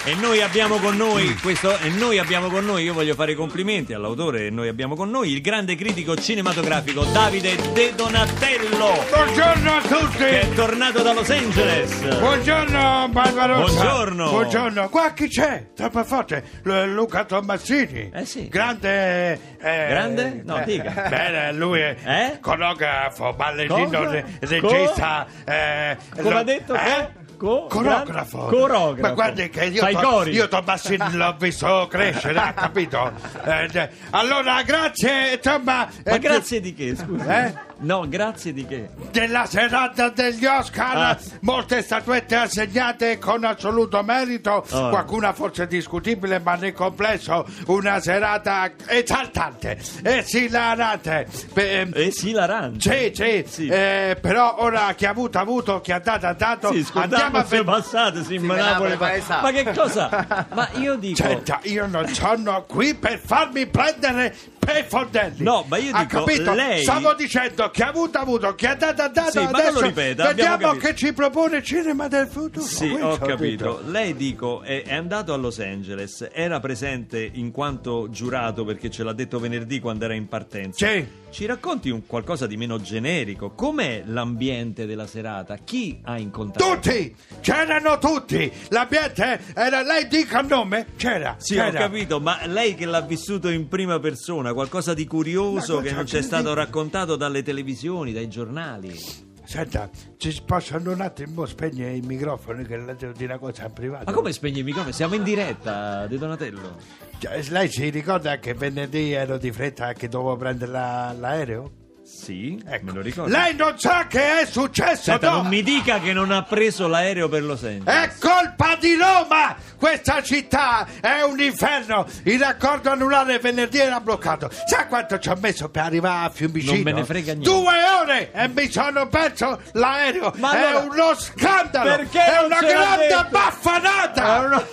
E 0.03 0.15
noi 0.15 0.41
abbiamo 0.41 0.79
con 0.79 0.97
noi 0.97 1.37
questo 1.43 1.77
e 1.79 1.91
noi 1.91 2.19
abbiamo 2.19 2.49
con 2.49 2.65
noi, 2.65 2.85
io 2.85 2.95
voglio 2.95 3.15
fare 3.15 3.33
i 3.33 3.35
complimenti 3.35 3.93
all'autore 3.93 4.47
e 4.47 4.51
noi 4.51 4.67
abbiamo 4.69 4.97
con 4.97 5.11
noi 5.11 5.31
il 5.31 5.43
grande 5.43 5.75
critico 5.77 6.17
cinematografico 6.17 7.05
Davide 7.05 7.55
De 7.75 7.93
Donatello 7.95 9.05
Buongiorno 9.13 9.71
a 9.77 9.81
che 9.83 10.41
è 10.41 10.45
tutti! 10.47 10.55
tornato 10.55 11.03
da 11.03 11.13
Los 11.13 11.29
Angeles. 11.29 12.19
Buongiorno 12.19 13.09
Barbarossa! 13.11 13.73
Buongiorno. 13.75 14.31
Buongiorno! 14.31 14.89
Qua 14.89 15.13
chi 15.13 15.29
c'è? 15.29 15.67
Troppo 15.77 16.03
forte! 16.05 16.45
L- 16.65 16.85
Luca 16.95 17.25
Tommasini! 17.25 18.11
Eh 18.15 18.25
sì. 18.25 18.49
Grande... 18.49 19.33
eh, 19.61 19.87
Grande? 19.89 20.41
No, 20.45 20.63
eh, 20.63 20.65
dica. 20.65 21.09
Bene, 21.11 21.53
lui 21.53 21.79
è 21.81 21.97
Eh? 22.03 22.39
coreografo, 22.41 23.35
ballerino, 23.35 23.85
Cosa? 23.85 24.11
re- 24.11 24.25
regista... 24.41 25.27
eh, 25.45 25.97
Come 26.17 26.31
lo- 26.31 26.39
ha 26.39 26.43
detto? 26.43 26.75
Eh? 26.75 27.09
Co- 27.41 27.69
Coreografo. 27.71 28.49
Coreografo. 28.49 29.01
Ma 29.01 29.13
guardi 29.15 29.49
che 29.49 29.65
io, 29.65 29.81
Fai 29.81 29.95
cori. 29.95 30.33
io 30.33 30.47
Tommasini 30.47 31.13
l'ho 31.13 31.35
visto 31.39 31.87
crescere, 31.89 32.39
ha 32.39 32.53
capito? 32.53 33.11
Eh, 33.47 33.89
allora, 34.11 34.63
grazie, 34.63 35.37
insomma... 35.37 35.89
Ma 36.05 36.13
eh, 36.13 36.19
grazie 36.19 36.61
di 36.61 36.75
che, 36.75 36.95
scusa? 36.95 37.47
Eh? 37.47 37.55
No, 37.83 38.07
grazie 38.09 38.53
di 38.53 38.67
che? 38.67 38.89
della 39.11 39.47
serata 39.47 40.09
degli 40.11 40.45
Oscar, 40.45 40.97
Ah. 40.97 41.19
molte 41.41 41.83
statuette 41.83 42.37
assegnate 42.37 43.19
con 43.19 43.43
assoluto 43.45 44.03
merito, 44.03 44.65
Ah. 44.71 44.89
qualcuna 44.91 45.33
forse 45.33 45.67
discutibile, 45.67 46.39
ma 46.41 46.55
nel 46.57 46.73
complesso 46.75 47.47
una 47.67 47.99
serata 48.01 48.71
esaltante, 48.87 49.79
esilarante. 50.03 51.27
Beh, 51.53 51.81
ehm, 51.81 51.91
Esilarante. 51.95 52.81
sì, 52.81 53.13
sì, 53.15 53.45
Sì. 53.47 53.67
eh, 53.69 54.17
però 54.21 54.57
ora 54.59 54.93
chi 54.95 55.07
ha 55.07 55.11
avuto 55.11 55.39
ha 55.39 55.41
avuto, 55.41 55.81
chi 55.81 55.93
ha 55.93 55.99
dato 55.99 56.27
ha 56.27 56.35
dato. 56.35 56.73
Sì, 56.73 56.85
scusate, 56.85 57.15
Andiamo 57.15 57.39
a 57.39 57.43
vedere. 57.43 57.65
passate, 57.65 58.25
sì, 58.25 58.39
Napoli 58.39 58.59
Napoli 58.61 59.17
esatto. 59.17 59.43
Ma 59.43 59.51
che 59.53 59.73
cosa? 59.73 60.47
Ma 60.53 60.69
io 60.75 60.97
dico 60.97 61.17
Senta, 61.23 61.61
io 61.63 61.87
non 61.87 62.07
sono 62.09 62.65
qui 62.69 62.95
per 62.95 63.19
farmi 63.19 63.67
prendere 63.67 64.37
per 64.59 64.85
fondelli. 64.87 65.43
No, 65.43 65.65
ma 65.69 65.79
io 65.79 65.95
ha 65.95 66.05
dico, 66.05 66.25
capito? 66.25 66.53
lei- 66.53 66.83
Stavo 66.83 67.15
dicendo 67.15 67.70
chi 67.71 67.83
ha 67.83 67.89
avuto 67.89 68.19
ha 68.19 68.23
avuto, 68.23 68.55
chi 68.55 68.67
ha 68.67 68.75
dato 68.75 69.03
ha 69.03 69.09
dato. 69.09 69.31
Sì, 69.31 69.39
ma 69.39 69.49
Adesso 69.51 69.73
lo 69.73 69.81
ripeta, 69.81 70.27
vediamo 70.27 70.73
che 70.73 70.95
ci 70.95 71.13
propone 71.13 71.59
il 71.59 71.63
cinema 71.63 72.09
del 72.09 72.27
futuro. 72.29 72.65
Sì, 72.65 72.89
ho 72.89 73.19
capito. 73.19 73.83
Lei 73.87 74.15
dico 74.15 74.63
è, 74.63 74.83
è 74.83 74.95
andato 74.95 75.33
a 75.33 75.37
Los 75.37 75.59
Angeles, 75.59 76.29
era 76.33 76.61
presente 76.61 77.29
in 77.33 77.51
quanto 77.51 78.09
giurato 78.11 78.65
perché 78.65 78.91
ce 78.91 79.03
l'ha 79.03 79.13
detto 79.13 79.39
venerdì 79.39 79.81
quando 79.81 80.05
era 80.05 80.15
in 80.15 80.29
partenza. 80.29 80.87
Sì. 80.87 81.20
Ci 81.31 81.47
racconti 81.47 81.91
un 81.91 82.07
qualcosa 82.07 82.49
di 82.49 82.57
meno 82.57 82.81
generico? 82.81 83.51
Com'è 83.51 84.03
l'ambiente 84.05 84.85
della 84.85 85.07
serata? 85.07 85.57
Chi 85.59 86.01
ha 86.03 86.19
incontrato? 86.19 86.75
Tutti! 86.75 87.15
C'erano 87.41 87.99
tutti! 87.99 88.53
L'ambiente 88.71 89.41
era. 89.55 89.83
Lei 89.83 90.09
dica 90.09 90.41
il 90.41 90.49
nome? 90.49 90.87
C'era. 90.97 91.37
Sì, 91.39 91.55
c'era. 91.55 91.69
ho 91.69 91.83
capito, 91.83 92.21
ma 92.21 92.45
lei 92.47 92.75
che 92.75 92.85
l'ha 92.85 93.01
vissuto 93.01 93.49
in 93.49 93.69
prima 93.69 94.01
persona, 94.01 94.53
qualcosa 94.53 94.93
di 94.93 95.07
curioso 95.07 95.79
che 95.79 95.93
non 95.93 96.05
c'è 96.05 96.21
stato 96.21 96.53
raccontato 96.53 97.15
dalle 97.15 97.45
televisioni, 97.45 98.13
dai 98.13 98.29
giornali? 98.29 99.30
Senta, 99.51 99.91
ci 100.17 100.41
possono 100.47 100.93
un 100.93 101.01
attimo 101.01 101.45
spegnere 101.45 101.97
i 101.97 102.01
microfoni 102.03 102.65
che 102.65 102.77
le 102.77 102.95
devo 102.95 103.11
dire 103.11 103.33
una 103.33 103.39
cosa 103.41 103.65
in 103.67 103.73
privato? 103.73 104.05
Ma 104.05 104.13
come 104.13 104.31
spegni 104.31 104.59
il 104.59 104.65
microfono? 104.65 104.93
Siamo 104.95 105.17
in 105.17 105.25
diretta, 105.25 106.07
De 106.07 106.19
Donatello. 106.19 106.77
Cioè, 107.19 107.43
lei 107.49 107.69
si 107.69 107.89
ricorda 107.91 108.39
che 108.39 108.55
venerdì 108.55 109.11
ero 109.11 109.39
di 109.39 109.51
fretta 109.51 109.93
che 109.93 110.07
dovevo 110.07 110.37
prendere 110.37 110.71
la- 110.71 111.13
l'aereo? 111.19 111.73
Sì, 112.13 112.61
Ecco. 112.67 112.85
me 112.87 112.93
lo 112.93 113.01
ricordo. 113.01 113.31
Lei 113.35 113.55
non 113.55 113.79
sa 113.79 114.07
che 114.09 114.41
è 114.41 114.47
successo, 114.47 115.03
Senta, 115.13 115.31
no? 115.31 115.37
non 115.37 115.47
mi 115.47 115.63
dica 115.63 116.01
che 116.01 116.13
non 116.13 116.31
ha 116.33 116.43
preso 116.43 116.87
l'aereo 116.89 117.29
per 117.29 117.43
Los 117.45 117.63
Angeles. 117.65 117.85
È 117.87 118.11
colpa 118.19 118.77
di 118.79 118.95
Roma! 118.95 119.57
Questa 119.79 120.21
città 120.23 120.87
è 121.01 121.23
un 121.23 121.41
inferno! 121.41 122.07
Il 122.25 122.39
raccordo 122.41 122.91
anulare 122.91 123.39
venerdì 123.39 123.79
era 123.79 124.01
bloccato. 124.01 124.51
Sa 124.67 124.87
quanto 124.87 125.19
ci 125.19 125.29
ho 125.29 125.37
messo 125.41 125.69
per 125.71 125.85
arrivare 125.85 126.27
a 126.27 126.31
Fiumicino? 126.31 126.73
Non 126.75 126.83
me 126.83 126.93
ne 126.93 127.05
frega 127.05 127.33
niente. 127.33 127.49
Due 127.49 127.75
ore 128.03 128.33
e 128.33 128.49
mi 128.49 128.71
sono 128.71 129.07
perso 129.09 129.61
l'aereo! 129.73 130.33
Ma 130.37 130.53
è 130.53 130.63
allora- 130.67 130.85
uno 131.07 131.15
scandalo! 131.15 131.97
Perché 131.97 132.25
è 132.25 132.35
non 132.35 132.45
una 132.47 132.59
grande 132.61 133.07
detto? 133.07 133.27
baffanata! 133.31 134.37
È 134.37 134.45
una- 134.45 134.67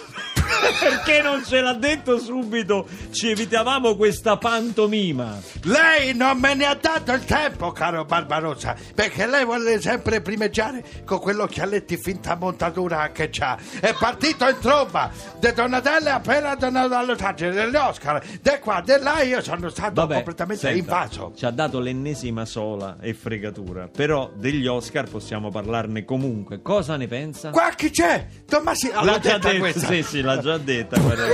Perché 0.79 1.21
non 1.21 1.43
ce 1.45 1.61
l'ha 1.61 1.73
detto 1.73 2.17
subito? 2.19 2.87
Ci 3.11 3.29
evitavamo 3.29 3.95
questa 3.95 4.37
pantomima. 4.37 5.39
Lei 5.63 6.13
non 6.15 6.37
me 6.39 6.53
ne 6.55 6.65
ha 6.65 6.75
dato 6.75 7.13
il 7.13 7.23
tempo, 7.25 7.71
caro 7.71 8.05
Barbarossa, 8.05 8.75
perché 8.93 9.25
lei 9.27 9.43
vuole 9.45 9.79
sempre 9.81 10.21
primeggiare 10.21 10.83
con 11.05 11.19
quell'occhialetti 11.19 11.97
finta 11.97 12.35
montatura 12.35 13.11
che 13.11 13.29
c'ha. 13.31 13.57
È 13.79 13.93
partito 13.97 14.47
in 14.47 14.57
tromba, 14.59 15.09
De 15.39 15.53
Donatello 15.53 16.07
è 16.07 16.11
appena 16.11 16.55
tornato 16.55 16.93
a 16.95 17.03
Los 17.03 17.21
Angeles, 17.21 17.55
degli 17.55 17.75
Oscar, 17.75 18.21
de 18.41 18.59
qua, 18.59 18.81
de 18.81 18.97
là, 18.99 19.21
io 19.21 19.41
sono 19.41 19.69
stato 19.69 19.93
Vabbè, 19.93 20.15
completamente 20.15 20.61
senta, 20.67 20.77
invaso. 20.77 21.33
Ci 21.35 21.45
ha 21.45 21.51
dato 21.51 21.79
l'ennesima 21.79 22.45
sola 22.45 22.97
e 23.01 23.13
fregatura. 23.13 23.87
Però 23.93 24.31
degli 24.35 24.67
Oscar 24.67 25.09
possiamo 25.09 25.49
parlarne 25.49 26.05
comunque. 26.05 26.61
Cosa 26.61 26.95
ne 26.97 27.07
pensa? 27.07 27.49
Qua 27.49 27.71
chi 27.75 27.89
c'è? 27.89 28.27
Tommasino, 28.45 29.03
L'ha 29.03 29.11
l'ha 29.13 29.19
già 29.19 29.37
detto, 29.37 29.57
questa. 29.59 29.87
sì, 29.87 30.03
sì, 30.03 30.21
l'ha 30.21 30.39
già 30.39 30.56
detta. 30.57 30.99
guarda 30.99 31.25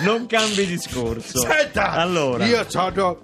Non 0.00 0.26
cambi 0.26 0.66
discorso. 0.66 1.38
Senta, 1.40 1.92
allora, 1.92 2.44
io 2.44 2.64
sono... 2.68 3.20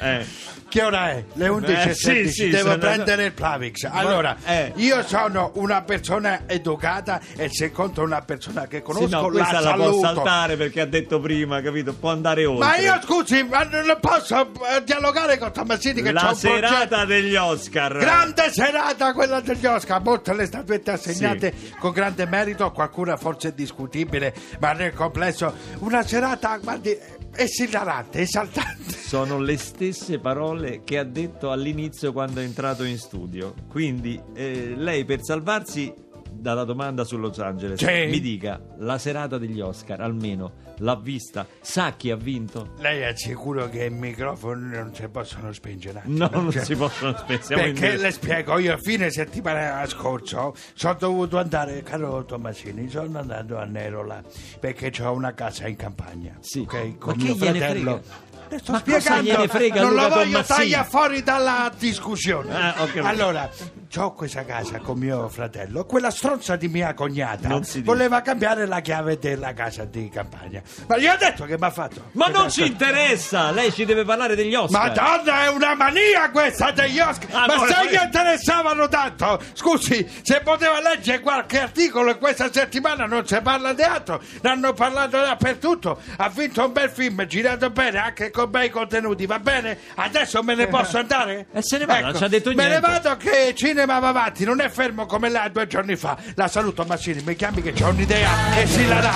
eh, 0.00 0.26
Che 0.74 0.82
ora 0.82 1.10
è? 1.10 1.24
Le 1.34 1.48
11.16, 1.48 1.88
Eh, 1.88 1.94
sì, 1.94 2.28
sì, 2.32 2.48
devo 2.48 2.76
prendere 2.78 3.26
il 3.26 3.32
Plavix. 3.32 3.88
Allora, 3.88 4.38
eh. 4.44 4.72
io 4.74 5.04
sono 5.04 5.52
una 5.54 5.82
persona 5.82 6.48
educata 6.48 7.20
e 7.36 7.48
se 7.48 7.70
conto 7.70 8.02
una 8.02 8.22
persona 8.22 8.66
che 8.66 8.78
sì, 8.78 8.82
conosco 8.82 9.20
no, 9.20 9.28
questa 9.28 9.60
la 9.60 9.76
la 9.76 9.88
può 9.88 10.00
saltare 10.00 10.56
perché 10.56 10.80
ha 10.80 10.86
detto 10.86 11.20
prima, 11.20 11.60
capito? 11.60 11.94
Può 11.94 12.10
andare 12.10 12.44
oltre. 12.44 12.66
Ma 12.66 12.76
io 12.78 13.00
scusi, 13.04 13.44
ma 13.44 13.62
non 13.62 13.98
posso 14.00 14.50
eh, 14.76 14.82
dialogare 14.82 15.38
con 15.38 15.52
Tommasini 15.52 16.02
che 16.02 16.10
La 16.10 16.34
serata 16.34 17.04
degli 17.04 17.36
Oscar. 17.36 17.96
Grande 17.96 18.50
serata 18.50 19.12
quella 19.12 19.38
degli 19.38 19.66
Oscar, 19.66 20.02
molte 20.02 20.34
le 20.34 20.46
statuette 20.46 20.90
assegnate 20.90 21.54
con 21.78 21.92
grande 21.92 22.26
merito, 22.26 22.72
qualcuna 22.72 23.16
forse 23.16 23.54
discutibile, 23.54 24.34
ma 24.58 24.72
nel 24.72 24.92
complesso 24.92 25.54
una 25.78 26.02
serata, 26.02 26.58
guardi, 26.60 26.98
esilarante, 27.36 28.20
esaltante. 28.20 28.92
Sono 28.92 29.38
le 29.38 29.56
stesse 29.56 30.18
parole 30.18 30.82
che 30.84 30.98
ha 30.98 31.04
detto 31.04 31.50
all'inizio 31.50 32.12
quando 32.12 32.40
è 32.40 32.44
entrato 32.44 32.84
in 32.84 32.98
studio. 32.98 33.54
Quindi 33.68 34.20
eh, 34.34 34.74
lei 34.76 35.04
per 35.04 35.22
salvarsi 35.22 35.92
dalla 36.34 36.64
domanda 36.64 37.04
su 37.04 37.16
Los 37.18 37.38
Angeles. 37.38 37.78
Sì. 37.78 38.06
Mi 38.10 38.20
dica, 38.20 38.60
la 38.78 38.98
serata 38.98 39.38
degli 39.38 39.60
Oscar, 39.60 40.00
almeno, 40.00 40.52
l'ha 40.78 40.96
vista? 40.96 41.46
Sa 41.60 41.92
chi 41.96 42.10
ha 42.10 42.16
vinto? 42.16 42.72
Lei 42.78 43.00
è 43.00 43.12
sicuro 43.16 43.68
che 43.68 43.84
i 43.84 43.90
microfoni 43.90 44.70
non 44.76 44.94
si 44.94 45.08
possono 45.08 45.52
spingere? 45.52 46.02
No, 46.14 46.28
non 46.32 46.50
Cioè, 46.50 46.64
si 46.64 46.76
possono 46.76 47.16
in 47.28 47.40
Perché 47.46 47.96
le 47.96 48.10
spiego, 48.10 48.58
io 48.58 48.74
a 48.74 48.78
fine 48.78 49.10
settimana 49.10 49.84
scorso 49.86 50.54
sono 50.74 50.94
dovuto 50.98 51.38
andare, 51.38 51.82
caro 51.82 52.24
Tommasini, 52.24 52.88
sono 52.88 53.18
andato 53.18 53.56
a 53.58 53.64
Nerola 53.64 54.22
perché 54.60 54.92
ho 55.02 55.12
una 55.12 55.32
casa 55.34 55.66
in 55.66 55.76
campagna. 55.76 56.36
Sì. 56.40 56.60
ok, 56.60 56.74
Ma 56.74 56.94
con 56.98 57.16
che 57.16 57.24
mio 57.24 57.36
fratello. 57.36 58.00
frega? 58.02 58.32
Sto 58.58 58.72
Ma 58.72 58.82
cosa 58.82 58.98
spiegando, 59.00 59.22
gliene 59.30 59.48
frega 59.48 59.80
non 59.80 59.90
Luca 59.90 60.02
lo 60.02 60.08
voglio 60.10 60.24
Tommasini? 60.42 60.56
tagliare 60.58 60.88
fuori 60.88 61.22
dalla 61.22 61.72
discussione. 61.76 62.54
Ah, 62.54 62.72
capito. 62.74 63.04
allora, 63.06 63.50
ho 63.96 64.12
questa 64.12 64.44
casa 64.44 64.78
con 64.78 64.98
mio 64.98 65.28
fratello, 65.28 65.84
quella 65.84 66.10
stronza 66.10 66.56
di 66.56 66.68
mia 66.68 66.94
cognata 66.94 67.60
voleva 67.82 68.20
cambiare 68.22 68.66
la 68.66 68.80
chiave 68.80 69.18
della 69.18 69.52
casa 69.52 69.84
di 69.84 70.08
campagna. 70.08 70.62
Ma 70.86 70.96
gli 70.98 71.06
ho 71.06 71.16
detto 71.16 71.44
che 71.44 71.56
mi 71.58 71.64
ha 71.64 71.70
fatto. 71.70 72.10
Ma 72.12 72.26
non 72.28 72.50
ci 72.50 72.66
interessa! 72.66 73.50
Lei 73.50 73.72
ci 73.72 73.84
deve 73.84 74.04
parlare 74.04 74.34
degli 74.34 74.54
Oscar. 74.54 74.88
Madonna, 74.88 75.44
è 75.44 75.48
una 75.48 75.74
mania 75.74 76.30
questa 76.30 76.70
degli 76.70 76.98
Oscar! 76.98 77.28
Ah, 77.32 77.46
Ma 77.46 77.54
no, 77.54 77.66
se 77.66 77.88
gli 77.90 78.02
interessavano 78.02 78.88
tanto! 78.88 79.40
Scusi, 79.52 80.06
se 80.22 80.40
poteva 80.40 80.80
leggere 80.80 81.20
qualche 81.20 81.60
articolo 81.60 82.10
in 82.10 82.18
questa 82.18 82.52
settimana 82.52 83.06
non 83.06 83.26
si 83.26 83.40
parla 83.42 83.72
di 83.72 83.82
altro, 83.82 84.20
ne 84.40 84.50
hanno 84.50 84.72
parlato 84.72 85.18
dappertutto. 85.18 86.00
Ha 86.16 86.28
vinto 86.28 86.64
un 86.64 86.72
bel 86.72 86.90
film, 86.90 87.24
girato 87.26 87.70
bene, 87.70 87.98
anche 87.98 88.30
con 88.30 88.50
bei 88.50 88.70
contenuti, 88.70 89.26
va 89.26 89.38
bene? 89.38 89.78
Adesso 89.94 90.42
me 90.42 90.54
ne 90.54 90.66
posso 90.66 90.98
andare? 90.98 91.46
E 91.52 91.62
se 91.62 91.78
ne 91.78 91.84
va, 91.86 92.00
non 92.00 92.16
ci 92.16 92.24
ha 92.24 92.28
detto 92.28 92.50
me 92.50 92.66
niente. 92.66 92.74
ne 92.74 92.80
vado 92.80 93.16
che 93.16 93.48
il 93.48 93.54
cinema 93.84 93.98
va 93.98 94.08
avanti, 94.08 94.44
non 94.44 94.60
è 94.60 94.68
fermo 94.70 95.04
come 95.04 95.28
là 95.28 95.48
due 95.52 95.66
giorni 95.66 95.94
fa. 95.96 96.16
La 96.36 96.48
saluto 96.48 96.84
Massini, 96.84 97.22
mi 97.22 97.36
chiami 97.36 97.60
che 97.60 97.84
ho 97.84 97.88
un'idea 97.88 98.56
e 98.56 98.66
si 98.66 98.88
la 98.88 99.00
dà. 99.00 99.12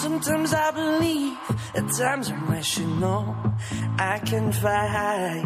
Sometimes 0.00 0.52
I 0.52 0.70
believe, 0.72 1.36
at 1.74 1.88
times 1.96 2.28
I'm 2.28 2.46
rational. 2.48 3.34
I 3.98 4.18
can 4.24 4.52
fly 4.52 4.86
high, 4.86 5.44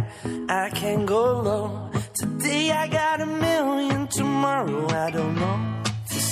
I 0.49 0.71
can 0.71 1.05
go 1.05 1.41
low. 1.41 1.91
Today 2.15 2.71
I 2.71 2.89
got 2.89 3.21
a 3.21 3.27
million, 3.27 4.07
tomorrow 4.09 4.89
I 4.89 5.11
don't 5.11 5.35
know. 5.35 5.78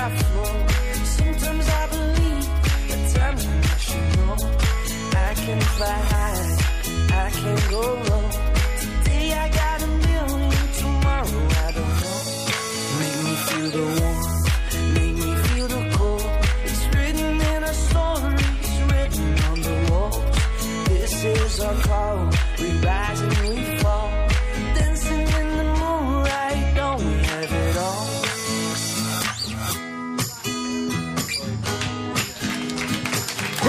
I 0.00 0.08
can 5.34 5.60
fly 5.60 5.86
high, 5.86 6.56
I 7.12 7.30
can 7.30 7.70
go 7.70 8.09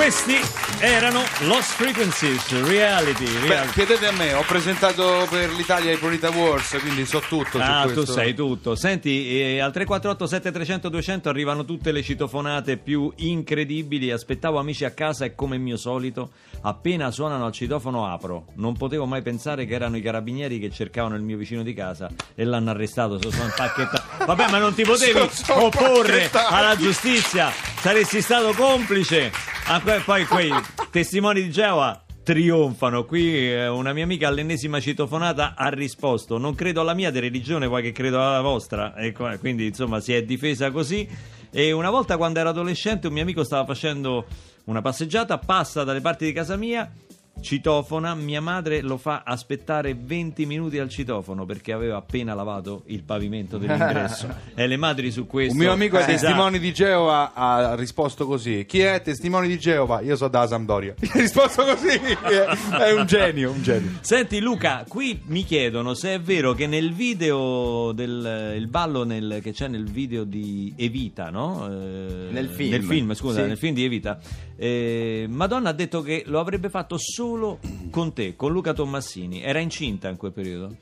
Questi 0.02 0.34
erano 0.80 1.22
Lost 1.42 1.74
Frequencies, 1.74 2.68
Reality. 2.68 3.24
Beh, 3.24 3.48
reality. 3.48 3.72
chiedete 3.74 4.08
a 4.08 4.12
me, 4.12 4.34
ho 4.34 4.44
presentato 4.48 5.28
per 5.30 5.52
l'Italia 5.52 5.92
i 5.92 5.98
Polita 5.98 6.30
Awards, 6.30 6.80
quindi 6.82 7.06
so 7.06 7.20
tutto 7.20 7.60
Ah, 7.60 7.88
tu 7.88 8.04
sai 8.04 8.34
tutto. 8.34 8.74
Senti, 8.74 9.40
eh, 9.40 9.60
al 9.60 9.72
348 9.72 10.26
7300 10.26 10.90
200 10.90 11.30
arrivano 11.30 11.66
tutte 11.66 11.92
le 11.92 12.02
citofonate 12.02 12.78
più 12.78 13.14
incredibili. 13.18 14.10
Aspettavo 14.10 14.58
amici 14.58 14.86
a 14.86 14.90
casa 14.90 15.26
e 15.26 15.36
come 15.36 15.60
mio 15.60 15.78
solito, 15.78 16.32
appena 16.62 17.12
suonano 17.12 17.46
al 17.46 17.52
citofono 17.52 18.12
apro. 18.12 18.48
Non 18.56 18.76
potevo 18.76 19.06
mai 19.06 19.22
pensare 19.22 19.68
che 19.68 19.76
erano 19.76 19.98
i 19.98 20.02
carabinieri 20.02 20.58
che 20.58 20.72
cercavano 20.72 21.14
il 21.14 21.22
mio 21.22 21.38
vicino 21.38 21.62
di 21.62 21.76
casa 21.76 22.10
e 22.34 22.44
l'hanno 22.44 22.72
arrestato. 22.72 23.22
Sono 23.22 23.44
impacchettato. 23.44 24.04
Vabbè, 24.26 24.50
ma 24.50 24.58
non 24.58 24.74
ti 24.74 24.82
potevi 24.82 25.30
opporre 25.50 26.32
alla 26.34 26.76
giustizia. 26.76 27.52
Saresti 27.52 28.20
stato 28.20 28.52
complice. 28.54 29.51
Ah, 29.68 29.82
poi 30.06 30.26
quei 30.26 30.52
testimoni 30.90 31.42
di 31.42 31.50
Geova 31.50 32.04
trionfano. 32.24 33.06
Qui 33.06 33.52
eh, 33.52 33.68
una 33.68 33.94
mia 33.94 34.04
amica 34.04 34.28
all'ennesima 34.28 34.80
citofonata 34.80 35.56
ha 35.56 35.70
risposto: 35.70 36.38
Non 36.38 36.56
credo 36.56 36.82
alla 36.82 36.94
mia 36.94 37.10
di 37.12 37.20
religione, 37.20 37.68
poi 37.68 37.82
che 37.82 37.92
credo 37.92 38.22
alla 38.22 38.42
vostra. 38.42 38.96
E 38.96 39.12
co- 39.12 39.34
quindi, 39.40 39.68
insomma, 39.68 40.00
si 40.00 40.14
è 40.14 40.24
difesa 40.24 40.72
così. 40.72 41.08
E 41.52 41.72
una 41.72 41.90
volta, 41.90 42.18
quando 42.18 42.40
ero 42.40 42.50
adolescente, 42.50 43.08
un 43.08 43.14
mio 43.14 43.24
amico 43.24 43.44
stava 43.44 43.66
facendo 43.66 44.26
una 44.66 44.82
passeggiata, 44.82 45.38
passa 45.38 45.84
dalle 45.84 46.02
parti 46.02 46.26
di 46.26 46.34
casa 46.34 46.56
mia. 46.56 46.92
Citofona, 47.40 48.14
mia 48.14 48.40
madre 48.42 48.82
lo 48.82 48.98
fa 48.98 49.24
aspettare 49.26 49.96
20 49.96 50.46
minuti 50.46 50.78
al 50.78 50.90
citofono 50.90 51.46
perché 51.46 51.72
aveva 51.74 51.98
appena 51.98 52.36
lavato 52.36 52.84
il 52.88 53.02
pavimento 53.04 53.58
dell'ingresso. 53.58 54.28
e 54.54 54.68
le 54.68 54.78
madri 54.78 55.12
su 55.12 55.26
questo. 55.26 55.54
Un 55.54 55.60
mio 55.60 55.72
amico 55.72 55.98
è 55.98 56.02
sa. 56.02 56.06
testimone 56.08 56.60
di 56.60 56.72
Geova 56.72 57.34
ha 57.34 57.74
risposto 57.76 58.28
così. 58.28 58.66
Chi 58.68 58.82
è 58.82 59.02
testimone 59.02 59.48
di 59.48 59.58
Geova? 59.58 60.02
Io 60.02 60.16
so 60.16 60.28
da 60.28 60.46
Sampdoria. 60.46 60.94
Ha 61.00 61.18
risposto 61.20 61.64
così. 61.64 61.88
È, 61.98 62.78
è 62.78 62.92
un 62.94 63.06
genio, 63.08 63.52
un 63.52 63.64
genio. 63.64 63.90
Senti 64.02 64.40
Luca, 64.40 64.86
qui 64.88 65.20
mi 65.26 65.44
chiedono 65.44 65.96
se 65.96 66.14
è 66.16 66.20
vero 66.22 66.54
che 66.54 66.68
nel 66.68 66.94
video 66.94 67.92
del 67.92 68.54
il 68.56 68.68
ballo 68.68 69.04
nel- 69.04 69.40
che 69.42 69.52
c'è 69.52 69.68
nel 69.68 69.86
video 69.90 70.24
di 70.26 70.74
Evita, 70.76 71.30
no? 71.32 71.66
Eh, 71.68 72.28
Nel 72.32 72.50
film. 72.50 72.70
Nel 72.72 72.84
film, 72.84 73.14
scusa, 73.16 73.42
Sì. 73.42 73.48
nel 73.48 73.58
film 73.58 73.74
di 73.74 73.84
Evita. 73.84 74.20
Eh, 74.64 75.26
Madonna 75.28 75.70
ha 75.70 75.74
detto 75.74 76.04
che 76.04 76.22
lo 76.28 76.40
avrebbe 76.40 76.70
fatto 76.70 76.96
solo 77.00 77.58
con 77.90 78.14
te, 78.14 78.36
con 78.36 78.52
Luca 78.52 78.74
Tommassini. 78.74 79.42
Era 79.42 79.58
incinta 79.58 80.08
in 80.08 80.18
quel 80.18 80.34
periodo? 80.34 80.78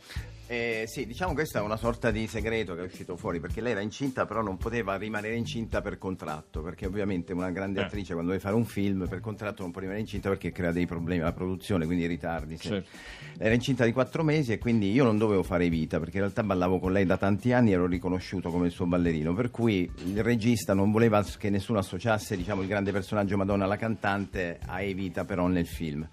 Eh, 0.51 0.85
sì, 0.87 1.05
diciamo 1.05 1.33
questa 1.35 1.59
è 1.59 1.61
una 1.61 1.77
sorta 1.77 2.09
di 2.09 2.25
segreto 2.25 2.73
che 2.73 2.81
è 2.81 2.83
uscito 2.83 3.15
fuori 3.15 3.39
perché 3.39 3.61
lei 3.61 3.73
era 3.73 3.81
incinta 3.81 4.25
però 4.25 4.41
non 4.41 4.57
poteva 4.57 4.95
rimanere 4.95 5.35
incinta 5.35 5.79
per 5.79 5.99
contratto 5.99 6.63
perché 6.63 6.87
ovviamente 6.87 7.33
una 7.33 7.51
grande 7.51 7.81
Eh. 7.81 7.83
attrice 7.83 8.13
quando 8.13 8.31
deve 8.31 8.41
fare 8.41 8.55
un 8.55 8.65
film 8.65 9.07
per 9.07 9.19
contratto 9.19 9.61
non 9.61 9.69
può 9.69 9.79
rimanere 9.79 10.01
incinta 10.03 10.27
perché 10.29 10.51
crea 10.51 10.71
dei 10.71 10.87
problemi 10.87 11.21
alla 11.21 11.33
produzione 11.33 11.85
quindi 11.85 12.07
ritardi 12.07 12.57
sì. 12.57 12.69
Certo. 12.69 12.89
era 13.37 13.53
incinta 13.53 13.85
di 13.85 13.91
quattro 13.91 14.23
mesi 14.23 14.51
e 14.51 14.57
quindi 14.57 14.91
io 14.91 15.03
non 15.03 15.19
dovevo 15.19 15.43
fare 15.43 15.69
vita 15.69 15.99
perché 15.99 16.15
in 16.15 16.23
realtà 16.23 16.41
ballavo 16.41 16.79
con 16.79 16.93
lei 16.93 17.05
da 17.05 17.17
tanti 17.17 17.53
anni 17.53 17.69
e 17.69 17.73
ero 17.73 17.85
riconosciuto 17.85 18.49
come 18.49 18.65
il 18.65 18.71
suo 18.71 18.87
ballerino 18.87 19.35
per 19.35 19.51
cui 19.51 19.87
il 20.05 20.23
regista 20.23 20.73
non 20.73 20.89
voleva 20.89 21.23
che 21.37 21.51
nessuno 21.51 21.77
associasse 21.77 22.35
diciamo, 22.35 22.63
il 22.63 22.67
grande 22.67 22.91
personaggio 22.91 23.37
Madonna 23.37 23.67
la 23.67 23.77
cantante 23.77 24.57
a 24.65 24.81
Evita 24.81 25.25
però 25.25 25.45
nel 25.45 25.67
film 25.67 26.07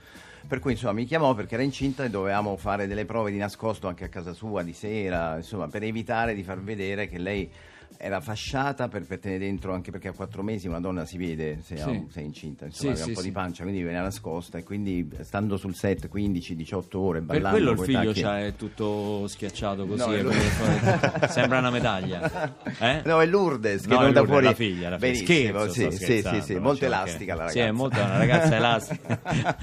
per 0.47 0.61
cui 0.61 0.73
insomma 0.73 0.93
mi 0.93 1.05
chiamò 1.05 1.35
perché 1.35 1.55
era 1.55 1.63
incinta 1.63 2.05
e 2.05 2.11
dovevamo 2.11 2.57
fare 2.57 2.87
delle 2.87 3.05
prove 3.05 3.31
di 3.31 3.39
nascosto 3.39 3.89
anche 3.89 4.05
a 4.05 4.09
casa 4.09 4.33
sua 4.33 4.63
di 4.63 4.73
sera, 4.73 5.37
insomma 5.37 5.69
per 5.69 5.83
evitare 5.83 6.35
di 6.35 6.43
far 6.43 6.61
vedere 6.61 7.09
che 7.09 7.19
lei 7.19 7.51
era 7.99 8.21
fasciata 8.21 8.89
per, 8.89 9.05
per 9.07 9.19
tenere 9.19 9.41
dentro, 9.45 9.73
anche 9.73 9.91
perché 9.91 10.09
a 10.09 10.13
quattro 10.13 10.43
mesi 10.43 10.69
una 10.69 10.81
donna 10.81 11.05
si 11.07 11.17
vede 11.19 11.61
se, 11.63 11.81
ha 11.81 11.85
Sì. 11.85 11.91
un- 11.91 12.11
se 12.11 12.21
è 12.21 12.23
incinta, 12.25 12.65
insomma 12.67 12.95
Sì, 12.95 13.01
aveva 13.03 13.05
un 13.05 13.09
sì, 13.11 13.15
po' 13.15 13.21
sì. 13.21 13.27
di 13.27 13.33
pancia, 13.33 13.63
quindi 13.63 13.83
veniva 13.83 14.03
nascosta 14.03 14.59
e 14.59 14.63
quindi 14.65 15.09
stando 15.21 15.57
sul 15.57 15.75
set 15.75 16.09
15-18 16.13 16.97
ore 16.99 17.19
Per 17.21 17.27
ballando 17.27 17.51
quello 17.51 17.71
il 17.73 17.79
figlio 17.79 18.13
tacchi- 18.13 18.47
è 18.47 18.55
tutto 18.57 19.27
schiacciato 19.29 19.87
così, 19.87 19.99
No, 20.23 20.23
lui- 20.23 20.35
sembra 21.29 21.59
una 21.59 21.71
medaglia. 21.71 22.55
Eh? 22.79 23.03
No, 23.05 23.21
è 23.21 23.27
Lourdes 23.27 23.83
che 23.83 23.89
No, 23.89 23.99
venuta 24.01 24.21
Lourdes, 24.21 24.29
fuori 24.31 24.45
la 24.47 24.55
figlia, 24.55 24.89
la 24.91 24.99
figlia. 24.99 25.13
benissimo, 25.13 25.59
Scherzo, 25.69 25.91
sì, 25.91 26.05
sì, 26.05 26.23
sì, 26.23 26.41
sì, 26.43 26.55
molto 26.59 26.85
elastica 26.85 27.35
la 27.35 27.49
Sì, 27.49 27.59
ragazza. 27.59 27.69
è 27.69 27.71
molto 27.77 28.01
una 28.01 28.17
ragazza 28.19 28.57
elastica. 28.57 29.21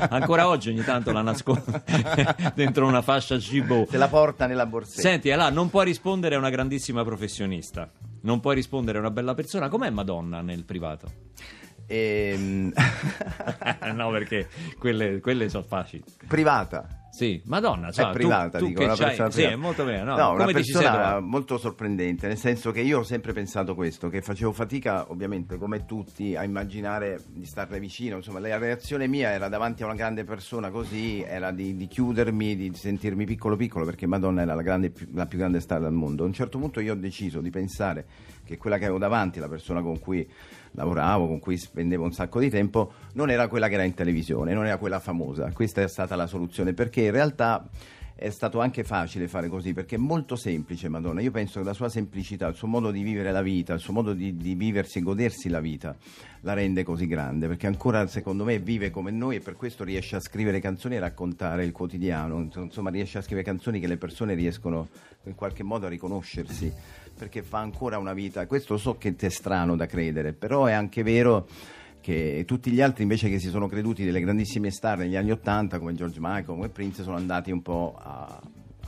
Ancora 0.09 0.47
oggi 0.47 0.69
ogni 0.69 0.83
tanto 0.83 1.11
la 1.11 1.21
nasconde 1.21 1.83
dentro 2.55 2.87
una 2.87 3.01
fascia 3.01 3.37
Gibo. 3.37 3.85
Se 3.89 3.97
la 3.97 4.07
porta 4.07 4.45
nella 4.47 4.65
borsetta. 4.65 5.01
Senti, 5.01 5.31
allora, 5.31 5.49
non 5.49 5.69
puoi 5.69 5.85
rispondere 5.85 6.35
a 6.35 6.37
una 6.37 6.49
grandissima 6.49 7.03
professionista. 7.03 7.89
Non 8.23 8.39
puoi 8.39 8.55
rispondere 8.55 8.97
a 8.97 9.01
una 9.01 9.11
bella 9.11 9.33
persona. 9.33 9.69
Com'è 9.69 9.89
Madonna 9.89 10.41
nel 10.41 10.63
privato? 10.63 11.11
Ehm, 11.87 12.71
no, 13.93 14.11
perché 14.11 14.47
quelle, 14.79 15.19
quelle 15.19 15.49
sono 15.49 15.63
facili. 15.63 16.03
privata. 16.27 17.02
Sì, 17.13 17.39
Madonna, 17.45 17.91
cioè, 17.91 18.09
è 18.09 18.11
privata, 18.11 18.57
tu, 18.57 18.63
tu 18.63 18.69
dico, 18.69 18.79
che 18.79 18.85
una 18.85 18.95
persona 18.95 19.29
Sì, 19.29 19.43
è 19.43 19.55
molto 19.55 19.85
bene. 19.85 20.01
No, 20.03 20.15
No, 20.15 20.31
una 20.31 20.47
persona 20.47 21.19
molto 21.19 21.59
sorprendente, 21.59 22.25
nel 22.25 22.37
senso 22.37 22.71
che 22.71 22.81
io 22.81 22.99
ho 22.99 23.03
sempre 23.03 23.33
pensato 23.33 23.75
questo, 23.75 24.09
che 24.09 24.21
facevo 24.21 24.51
fatica, 24.51 25.11
ovviamente, 25.11 25.59
come 25.59 25.85
tutti, 25.85 26.35
a 26.35 26.43
immaginare 26.43 27.21
di 27.27 27.45
starle 27.45 27.79
vicino. 27.79 28.15
Insomma, 28.15 28.39
la 28.39 28.57
reazione 28.57 29.05
mia 29.05 29.29
era 29.29 29.47
davanti 29.47 29.83
a 29.83 29.85
una 29.85 29.93
grande 29.93 30.23
persona 30.23 30.71
così, 30.71 31.21
era 31.21 31.51
di, 31.51 31.75
di 31.77 31.85
chiudermi, 31.85 32.55
di 32.55 32.71
sentirmi 32.73 33.25
piccolo 33.25 33.55
piccolo, 33.55 33.85
perché 33.85 34.07
Madonna 34.07 34.41
era 34.41 34.55
la, 34.55 34.63
grande- 34.63 34.91
la 35.13 35.27
più 35.27 35.37
grande 35.37 35.59
star 35.59 35.81
del 35.81 35.91
mondo. 35.91 36.23
A 36.23 36.25
un 36.25 36.33
certo 36.33 36.57
punto 36.57 36.79
io 36.79 36.93
ho 36.93 36.97
deciso 36.97 37.41
di 37.41 37.51
pensare 37.51 38.05
che 38.53 38.57
quella 38.57 38.77
che 38.77 38.83
avevo 38.83 38.99
davanti, 38.99 39.39
la 39.39 39.49
persona 39.49 39.81
con 39.81 39.99
cui 39.99 40.27
lavoravo, 40.71 41.27
con 41.27 41.39
cui 41.39 41.57
spendevo 41.57 42.03
un 42.03 42.13
sacco 42.13 42.39
di 42.39 42.49
tempo, 42.49 42.93
non 43.13 43.29
era 43.29 43.47
quella 43.47 43.67
che 43.67 43.73
era 43.75 43.83
in 43.83 43.93
televisione, 43.93 44.53
non 44.53 44.65
era 44.65 44.77
quella 44.77 44.99
famosa. 44.99 45.51
Questa 45.51 45.81
è 45.81 45.87
stata 45.87 46.15
la 46.15 46.27
soluzione, 46.27 46.73
perché 46.73 47.01
in 47.01 47.11
realtà 47.11 47.67
è 48.15 48.29
stato 48.29 48.61
anche 48.61 48.83
facile 48.83 49.27
fare 49.27 49.49
così, 49.49 49.73
perché 49.73 49.95
è 49.95 49.99
molto 49.99 50.35
semplice 50.35 50.87
Madonna. 50.87 51.19
Io 51.21 51.31
penso 51.31 51.59
che 51.59 51.65
la 51.65 51.73
sua 51.73 51.89
semplicità, 51.89 52.47
il 52.47 52.55
suo 52.55 52.67
modo 52.67 52.91
di 52.91 53.01
vivere 53.01 53.31
la 53.31 53.41
vita, 53.41 53.73
il 53.73 53.79
suo 53.79 53.91
modo 53.91 54.13
di, 54.13 54.37
di 54.37 54.53
viversi 54.55 54.99
e 54.99 55.01
godersi 55.01 55.49
la 55.49 55.59
vita, 55.59 55.95
la 56.41 56.53
rende 56.53 56.83
così 56.83 57.07
grande, 57.07 57.47
perché 57.47 57.67
ancora 57.67 58.05
secondo 58.07 58.43
me 58.43 58.59
vive 58.59 58.91
come 58.91 59.11
noi 59.11 59.37
e 59.37 59.39
per 59.39 59.55
questo 59.55 59.83
riesce 59.83 60.15
a 60.15 60.19
scrivere 60.19 60.59
canzoni 60.59 60.95
e 60.95 60.99
raccontare 60.99 61.65
il 61.65 61.71
quotidiano, 61.71 62.47
insomma 62.55 62.91
riesce 62.91 63.17
a 63.17 63.21
scrivere 63.21 63.45
canzoni 63.45 63.79
che 63.79 63.87
le 63.87 63.97
persone 63.97 64.35
riescono 64.35 64.87
in 65.23 65.35
qualche 65.35 65.63
modo 65.63 65.87
a 65.87 65.89
riconoscersi 65.89 66.71
perché 67.23 67.41
fa 67.41 67.59
ancora 67.59 67.97
una 67.97 68.13
vita. 68.13 68.45
Questo 68.47 68.77
so 68.77 68.97
che 68.97 69.15
è 69.17 69.29
strano 69.29 69.77
da 69.77 69.85
credere, 69.85 70.33
però 70.33 70.65
è 70.65 70.73
anche 70.73 71.03
vero 71.03 71.47
che 72.01 72.43
tutti 72.45 72.69
gli 72.69 72.81
altri 72.81 73.03
invece 73.03 73.29
che 73.29 73.39
si 73.39 73.47
sono 73.47 73.67
creduti 73.67 74.03
delle 74.03 74.19
grandissime 74.19 74.71
star 74.71 74.97
negli 74.97 75.15
anni 75.15 75.31
Ottanta 75.31 75.79
come 75.79 75.93
George 75.93 76.19
Michael, 76.19 76.45
come 76.45 76.67
Prince 76.67 77.01
sono 77.01 77.15
andati 77.15 77.49
un 77.51 77.61
po' 77.61 77.97
a, 77.97 78.41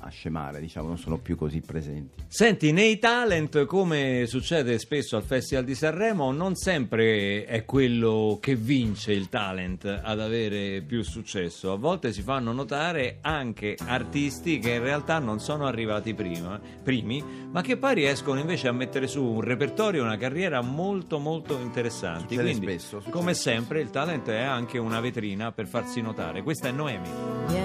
a 0.06 0.10
scemare, 0.10 0.60
diciamo, 0.60 0.88
non 0.88 0.98
sono 0.98 1.18
più 1.18 1.36
così 1.36 1.62
presenti. 1.62 2.24
Senti, 2.28 2.72
nei 2.72 3.00
talent, 3.00 3.66
come 3.66 4.26
succede 4.28 4.78
spesso 4.78 5.18
al 5.18 5.24
Festival 5.24 5.64
di 5.64 5.74
Sanremo, 5.74 6.32
non 6.32 6.56
sempre 6.56 7.44
è 7.46 7.66
quello 7.66 8.38
che 8.40 8.56
vince 8.56 9.14
il 9.14 9.30
talent 9.30 9.86
ad 9.86 10.20
avere 10.20 10.82
più 10.82 11.02
successo. 11.02 11.72
A 11.72 11.76
volte 11.76 12.14
si 12.14 12.22
fanno 12.22 12.52
notare 12.52 13.18
anche 13.22 13.76
artisti 13.84 14.60
che 14.60 14.74
in 14.74 14.84
realtà 14.84 15.18
non 15.18 15.40
sono 15.40 15.66
arrivati 15.66 16.14
prima, 16.14 16.60
primi, 16.84 17.24
ma 17.52 17.62
che 17.62 17.78
poi 17.78 17.96
riescono 17.96 18.40
invece 18.40 18.68
a 18.68 18.74
mettere 18.74 19.08
su 19.08 19.24
un 19.24 19.42
repertorio 19.42 20.04
e 20.04 20.06
una 20.06 20.18
carriera 20.18 20.62
molto 20.62 21.18
molto 21.18 21.58
interessanti. 21.60 22.36
Succede 22.36 22.52
Quindi, 22.52 22.80
spesso, 22.80 23.02
come 23.10 23.34
spesso. 23.34 23.50
sempre, 23.50 23.82
il 23.82 23.90
talent 23.90 24.30
è 24.30 24.42
anche 24.42 24.78
una 24.78 25.00
vetrina 25.00 25.52
per 25.52 25.66
farsi 25.68 26.00
notare. 26.02 26.44
Questa 26.44 26.68
è 26.68 26.72
Noemi. 26.72 27.10
Vieni 27.48 27.65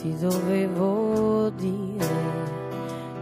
ti 0.00 0.16
dovevo 0.18 1.50
dire 1.50 2.48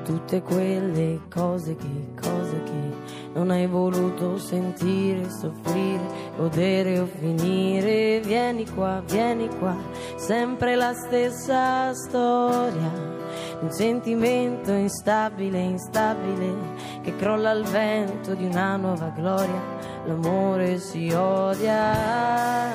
tutte 0.04 0.40
quelle 0.42 1.20
cose 1.28 1.74
che, 1.74 2.14
cose 2.20 2.62
che 2.62 2.96
non 3.34 3.50
hai 3.50 3.66
voluto 3.66 4.38
sentire, 4.38 5.28
soffrire, 5.28 6.00
godere 6.36 7.00
o 7.00 7.06
finire. 7.06 8.20
Vieni 8.20 8.64
qua, 8.70 9.02
vieni 9.04 9.48
qua, 9.58 9.76
sempre 10.16 10.76
la 10.76 10.94
stessa 10.94 11.92
storia 11.94 13.16
un 13.60 13.70
sentimento 13.72 14.72
instabile, 14.72 15.58
instabile, 15.58 16.54
che 17.02 17.16
crolla 17.16 17.50
al 17.50 17.64
vento 17.64 18.34
di 18.34 18.44
una 18.44 18.76
nuova 18.76 19.08
gloria. 19.08 19.76
L'amore 20.06 20.78
si 20.78 21.10
odia, 21.10 22.70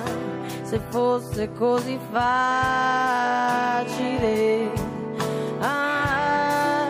se 0.63 0.79
fosse 0.89 1.51
così 1.53 1.99
facile. 2.11 2.71
Ah, 5.59 6.89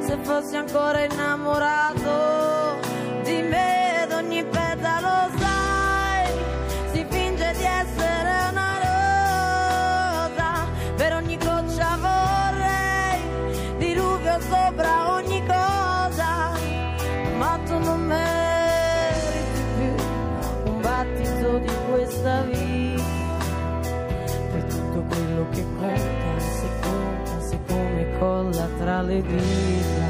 se 0.00 0.16
fossi 0.22 0.56
ancora 0.56 1.04
innamorato 1.04 1.91
le 29.12 29.22
dita. 29.22 30.06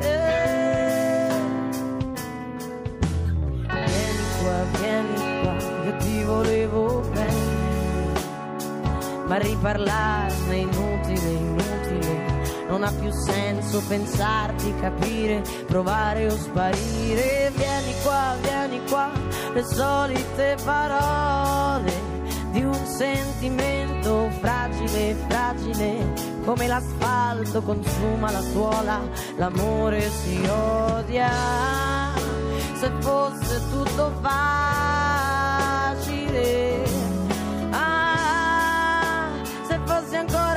Eh. 0.00 1.28
Vieni 3.84 4.24
qua, 4.40 4.58
vieni 4.78 5.16
qua, 5.42 5.56
io 5.84 5.96
ti 5.98 6.22
volevo 6.24 7.00
bene, 7.12 8.12
ma 9.26 9.36
riparlarne 9.36 10.52
è 10.52 10.56
inutile, 10.56 11.30
inutile. 11.30 12.32
Non 12.68 12.82
ha 12.82 12.90
più 12.90 13.10
senso 13.12 13.82
pensarti, 13.86 14.74
capire, 14.80 15.42
provare 15.66 16.26
o 16.26 16.36
sparire. 16.36 17.52
Vieni 17.54 17.94
qua, 18.02 18.34
vieni 18.40 18.80
qua, 18.88 19.12
le 19.52 19.62
solite 19.62 20.56
parole 20.64 21.92
di 22.50 22.64
un 22.64 22.86
sentimento 22.86 24.28
fragile, 24.40 25.14
fragile. 25.28 26.33
Come 26.44 26.66
l'asfalto 26.66 27.62
consuma 27.62 28.30
la 28.30 28.42
suola, 28.42 29.00
l'amore 29.36 30.10
si 30.10 30.38
odia. 30.46 31.30
Se 32.74 32.92
fosse 33.00 33.62
tutto 33.70 34.12
facile, 34.20 34.44
ah, 37.70 39.30
se 39.66 39.80
fossi 39.86 40.16
ancora 40.16 40.53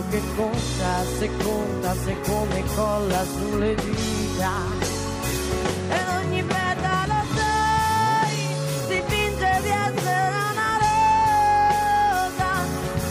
quello 0.00 0.04
che 0.08 0.22
conta, 0.36 1.04
se 1.18 1.30
conta, 1.42 1.94
se 1.94 2.16
come 2.22 2.64
colla 2.74 3.24
sulle 3.24 3.74
dita. 3.74 4.50
ed 5.88 6.08
ogni 6.24 6.42
petalo 6.42 7.24
sai 7.34 8.36
si 8.86 9.02
finge 9.06 9.60
di 9.62 9.68
essere 9.68 10.32
una 10.50 10.70
rosa 10.86 12.50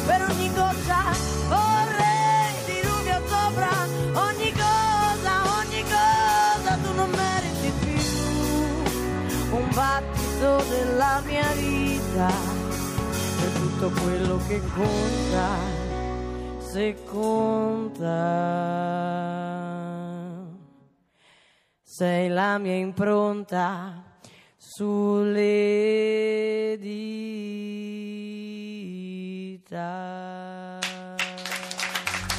per 0.06 0.22
ogni 0.30 0.52
goccia 0.54 1.02
vorrei 1.48 2.54
diluvio 2.66 3.22
sopra 3.28 3.72
ogni 4.14 4.52
cosa 4.54 5.34
ogni 5.60 5.84
cosa 5.84 6.78
tu 6.84 6.94
non 6.96 7.10
meriti 7.10 7.72
più. 7.80 9.58
Un 9.58 9.70
battito 9.74 10.64
della 10.70 11.22
mia 11.26 11.52
vita 11.54 12.28
è 12.28 13.52
tutto 13.60 13.92
quello 14.02 14.40
che 14.48 14.62
conta 14.74 15.79
se 16.72 16.96
conta. 17.06 18.08
Sei 21.82 22.30
la 22.30 22.60
mia 22.60 22.76
impronta 22.76 24.04
sulle 24.56 25.58
dita. 26.80 27.28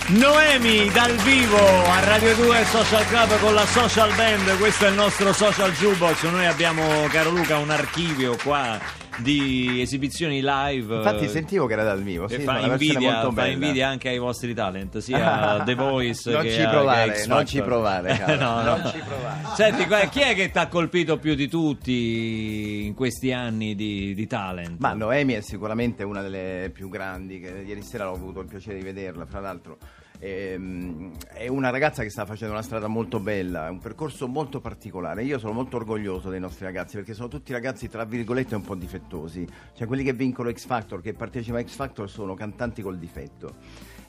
Noemi 0.08 0.88
dal 0.90 1.14
vivo 1.16 1.58
a 1.58 2.00
Radio 2.04 2.34
2 2.34 2.64
Social 2.64 3.06
Club 3.06 3.38
con 3.40 3.54
la 3.54 3.66
Social 3.66 4.14
Band, 4.14 4.58
questo 4.58 4.86
è 4.86 4.88
il 4.88 4.94
nostro 4.94 5.32
Social 5.32 5.72
Jukebox, 5.72 6.24
noi 6.24 6.46
abbiamo, 6.46 7.06
caro 7.10 7.30
Luca, 7.30 7.58
un 7.58 7.70
archivio 7.70 8.36
qua 8.42 8.99
di 9.22 9.80
esibizioni 9.80 10.40
live. 10.42 10.96
Infatti 10.96 11.28
sentivo 11.28 11.66
che 11.66 11.72
era 11.74 11.84
dal 11.84 12.02
vivo, 12.02 12.28
sì, 12.28 12.38
fa, 12.38 12.58
invidia, 12.60 13.30
fa 13.30 13.46
invidia 13.46 13.88
anche 13.88 14.08
ai 14.08 14.18
vostri 14.18 14.54
talent, 14.54 14.98
sia 14.98 15.62
The 15.64 15.74
Voice 15.74 16.30
Non 16.30 16.42
che 16.42 16.52
ci 16.52 16.66
provare, 16.66 17.12
che 17.12 17.26
non 17.26 17.46
ci 17.46 17.60
provare, 17.62 18.18
no, 18.36 18.62
no. 18.62 18.62
non 18.62 18.90
ci 18.92 18.98
provare. 18.98 19.54
Senti, 19.54 19.86
chi 20.10 20.20
è 20.20 20.34
che 20.34 20.50
ti 20.50 20.58
ha 20.58 20.68
colpito 20.68 21.18
più 21.18 21.34
di 21.34 21.48
tutti 21.48 22.86
in 22.86 22.94
questi 22.94 23.32
anni 23.32 23.74
di, 23.74 24.14
di 24.14 24.26
talent? 24.26 24.78
Ma 24.78 24.92
Noemi 24.92 25.34
è 25.34 25.40
sicuramente 25.40 26.02
una 26.02 26.22
delle 26.22 26.70
più 26.72 26.88
grandi, 26.88 27.40
che 27.40 27.64
ieri 27.66 27.82
sera 27.82 28.10
ho 28.10 28.14
avuto 28.14 28.40
il 28.40 28.46
piacere 28.46 28.78
di 28.78 28.84
vederla, 28.84 29.26
fra 29.26 29.40
l'altro. 29.40 29.78
Ehm, 30.22 31.12
È 31.32 31.48
una 31.48 31.70
ragazza 31.70 32.02
che 32.02 32.10
sta 32.10 32.26
facendo 32.26 32.52
una 32.52 32.62
strada 32.62 32.86
molto 32.86 33.18
bella, 33.20 33.70
un 33.70 33.78
percorso 33.78 34.28
molto 34.28 34.60
particolare. 34.60 35.24
Io 35.24 35.38
sono 35.38 35.52
molto 35.54 35.76
orgoglioso 35.76 36.28
dei 36.28 36.38
nostri 36.38 36.66
ragazzi 36.66 36.96
perché 36.96 37.14
sono 37.14 37.28
tutti 37.28 37.52
ragazzi, 37.52 37.88
tra 37.88 38.04
virgolette, 38.04 38.54
un 38.54 38.62
po' 38.62 38.74
difettosi. 38.74 39.48
Cioè 39.74 39.86
quelli 39.86 40.04
che 40.04 40.12
vincono 40.12 40.52
X 40.52 40.66
Factor, 40.66 41.00
che 41.00 41.14
partecipano 41.14 41.62
a 41.62 41.66
X 41.66 41.74
Factor, 41.74 42.10
sono 42.10 42.34
cantanti 42.34 42.82
col 42.82 42.98
difetto. 42.98 43.54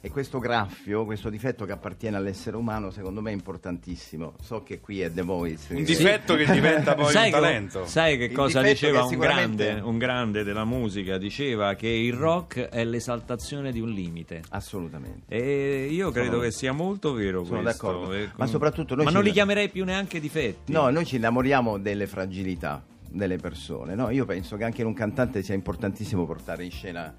E 0.03 0.09
questo 0.09 0.39
graffio, 0.39 1.05
questo 1.05 1.29
difetto 1.29 1.63
che 1.65 1.73
appartiene 1.73 2.17
all'essere 2.17 2.57
umano, 2.57 2.89
secondo 2.89 3.21
me 3.21 3.29
è 3.29 3.33
importantissimo. 3.33 4.33
So 4.41 4.63
che 4.63 4.79
qui 4.79 4.99
è 5.01 5.13
The 5.13 5.21
Voice. 5.21 5.73
Un 5.73 5.77
che- 5.77 5.83
difetto 5.83 6.35
che 6.35 6.45
diventa 6.51 6.95
poi 6.95 7.11
sai 7.11 7.25
un 7.27 7.33
che- 7.35 7.39
talento. 7.39 7.85
sai 7.85 8.17
che 8.17 8.23
Il 8.23 8.31
cosa 8.31 8.63
diceva 8.63 8.97
che 8.97 9.03
un 9.03 9.09
sicuramente- 9.09 9.63
grande, 9.65 9.81
un 9.87 9.97
grande 9.99 10.43
della 10.43 10.65
musica? 10.65 11.19
Diceva 11.19 11.75
che 11.75 11.87
il 11.87 12.13
rock 12.13 12.61
è 12.69 12.83
l'esaltazione 12.83 13.71
di 13.71 13.79
un 13.79 13.89
limite. 13.91 14.41
Assolutamente. 14.49 15.35
E 15.35 15.87
io 15.91 16.09
credo 16.09 16.31
Sono- 16.31 16.41
che 16.41 16.51
sia 16.51 16.71
molto 16.71 17.13
vero 17.13 17.43
sono 17.45 17.61
questo. 17.61 17.85
d'accordo. 17.85 18.13
E- 18.13 18.29
Ma 18.37 18.47
soprattutto 18.47 18.95
noi 18.95 19.05
Ma 19.05 19.11
non 19.11 19.21
li 19.21 19.31
chiamerei 19.31 19.69
più 19.69 19.85
neanche 19.85 20.19
difetti. 20.19 20.71
No, 20.71 20.89
noi 20.89 21.05
ci 21.05 21.17
innamoriamo 21.17 21.77
delle 21.77 22.07
fragilità 22.07 22.83
delle 23.07 23.37
persone. 23.37 23.93
no? 23.93 24.09
Io 24.09 24.25
penso 24.25 24.55
che 24.57 24.63
anche 24.63 24.81
in 24.81 24.87
un 24.87 24.93
cantante 24.93 25.43
sia 25.43 25.53
importantissimo 25.53 26.25
portare 26.25 26.63
in 26.63 26.71
scena 26.71 27.13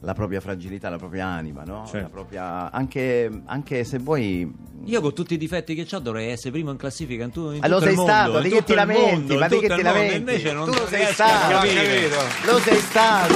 la 0.00 0.14
propria 0.14 0.40
fragilità, 0.40 0.88
la 0.88 0.96
propria 0.98 1.26
anima, 1.26 1.64
no? 1.64 1.82
Certo. 1.84 1.98
La 1.98 2.08
propria- 2.08 2.70
anche, 2.70 3.28
anche 3.46 3.84
se 3.84 3.98
vuoi. 3.98 4.66
Io 4.84 5.00
con 5.00 5.12
tutti 5.12 5.34
i 5.34 5.36
difetti 5.36 5.74
che 5.74 5.86
ho 5.94 5.98
dovrei 5.98 6.30
essere 6.30 6.52
primo 6.52 6.70
in 6.70 6.76
classifica 6.76 7.24
in, 7.24 7.30
tu, 7.30 7.50
in 7.50 7.58
lo 7.60 7.66
tutto 7.66 7.80
sei 7.80 7.90
il 7.90 7.96
mondo, 7.96 8.12
stato, 8.12 8.36
in 8.36 8.42
di 8.44 8.48
che 8.50 8.64
ti 8.64 8.70
il 8.70 8.76
lamenti? 8.76 9.02
mondo, 9.10 9.38
ma 9.38 9.48
di 9.48 9.58
che 9.58 9.66
il 9.66 9.74
ti 9.74 9.82
mondo. 9.82 9.82
lamenti? 9.90 10.16
Invece 10.16 10.52
non 10.52 10.64
tu 10.70 10.78
lo 10.78 10.86
sei 10.86 11.06
stato, 11.06 11.66
lo 12.44 12.58
sei 12.60 12.76
stato. 12.78 13.34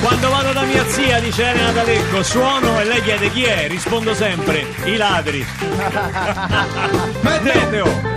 Quando 0.00 0.28
vado 0.30 0.52
da 0.52 0.62
mia 0.62 0.84
zia, 0.86 1.18
dice 1.20 1.44
Elena 1.44 1.72
D'Alecco, 1.72 2.22
suono 2.22 2.80
e 2.80 2.84
lei 2.84 3.02
chiede 3.02 3.30
chi 3.30 3.42
è, 3.42 3.66
rispondo 3.68 4.14
sempre, 4.14 4.64
i 4.84 4.96
ladri. 4.96 5.44
Meteo! 7.22 8.15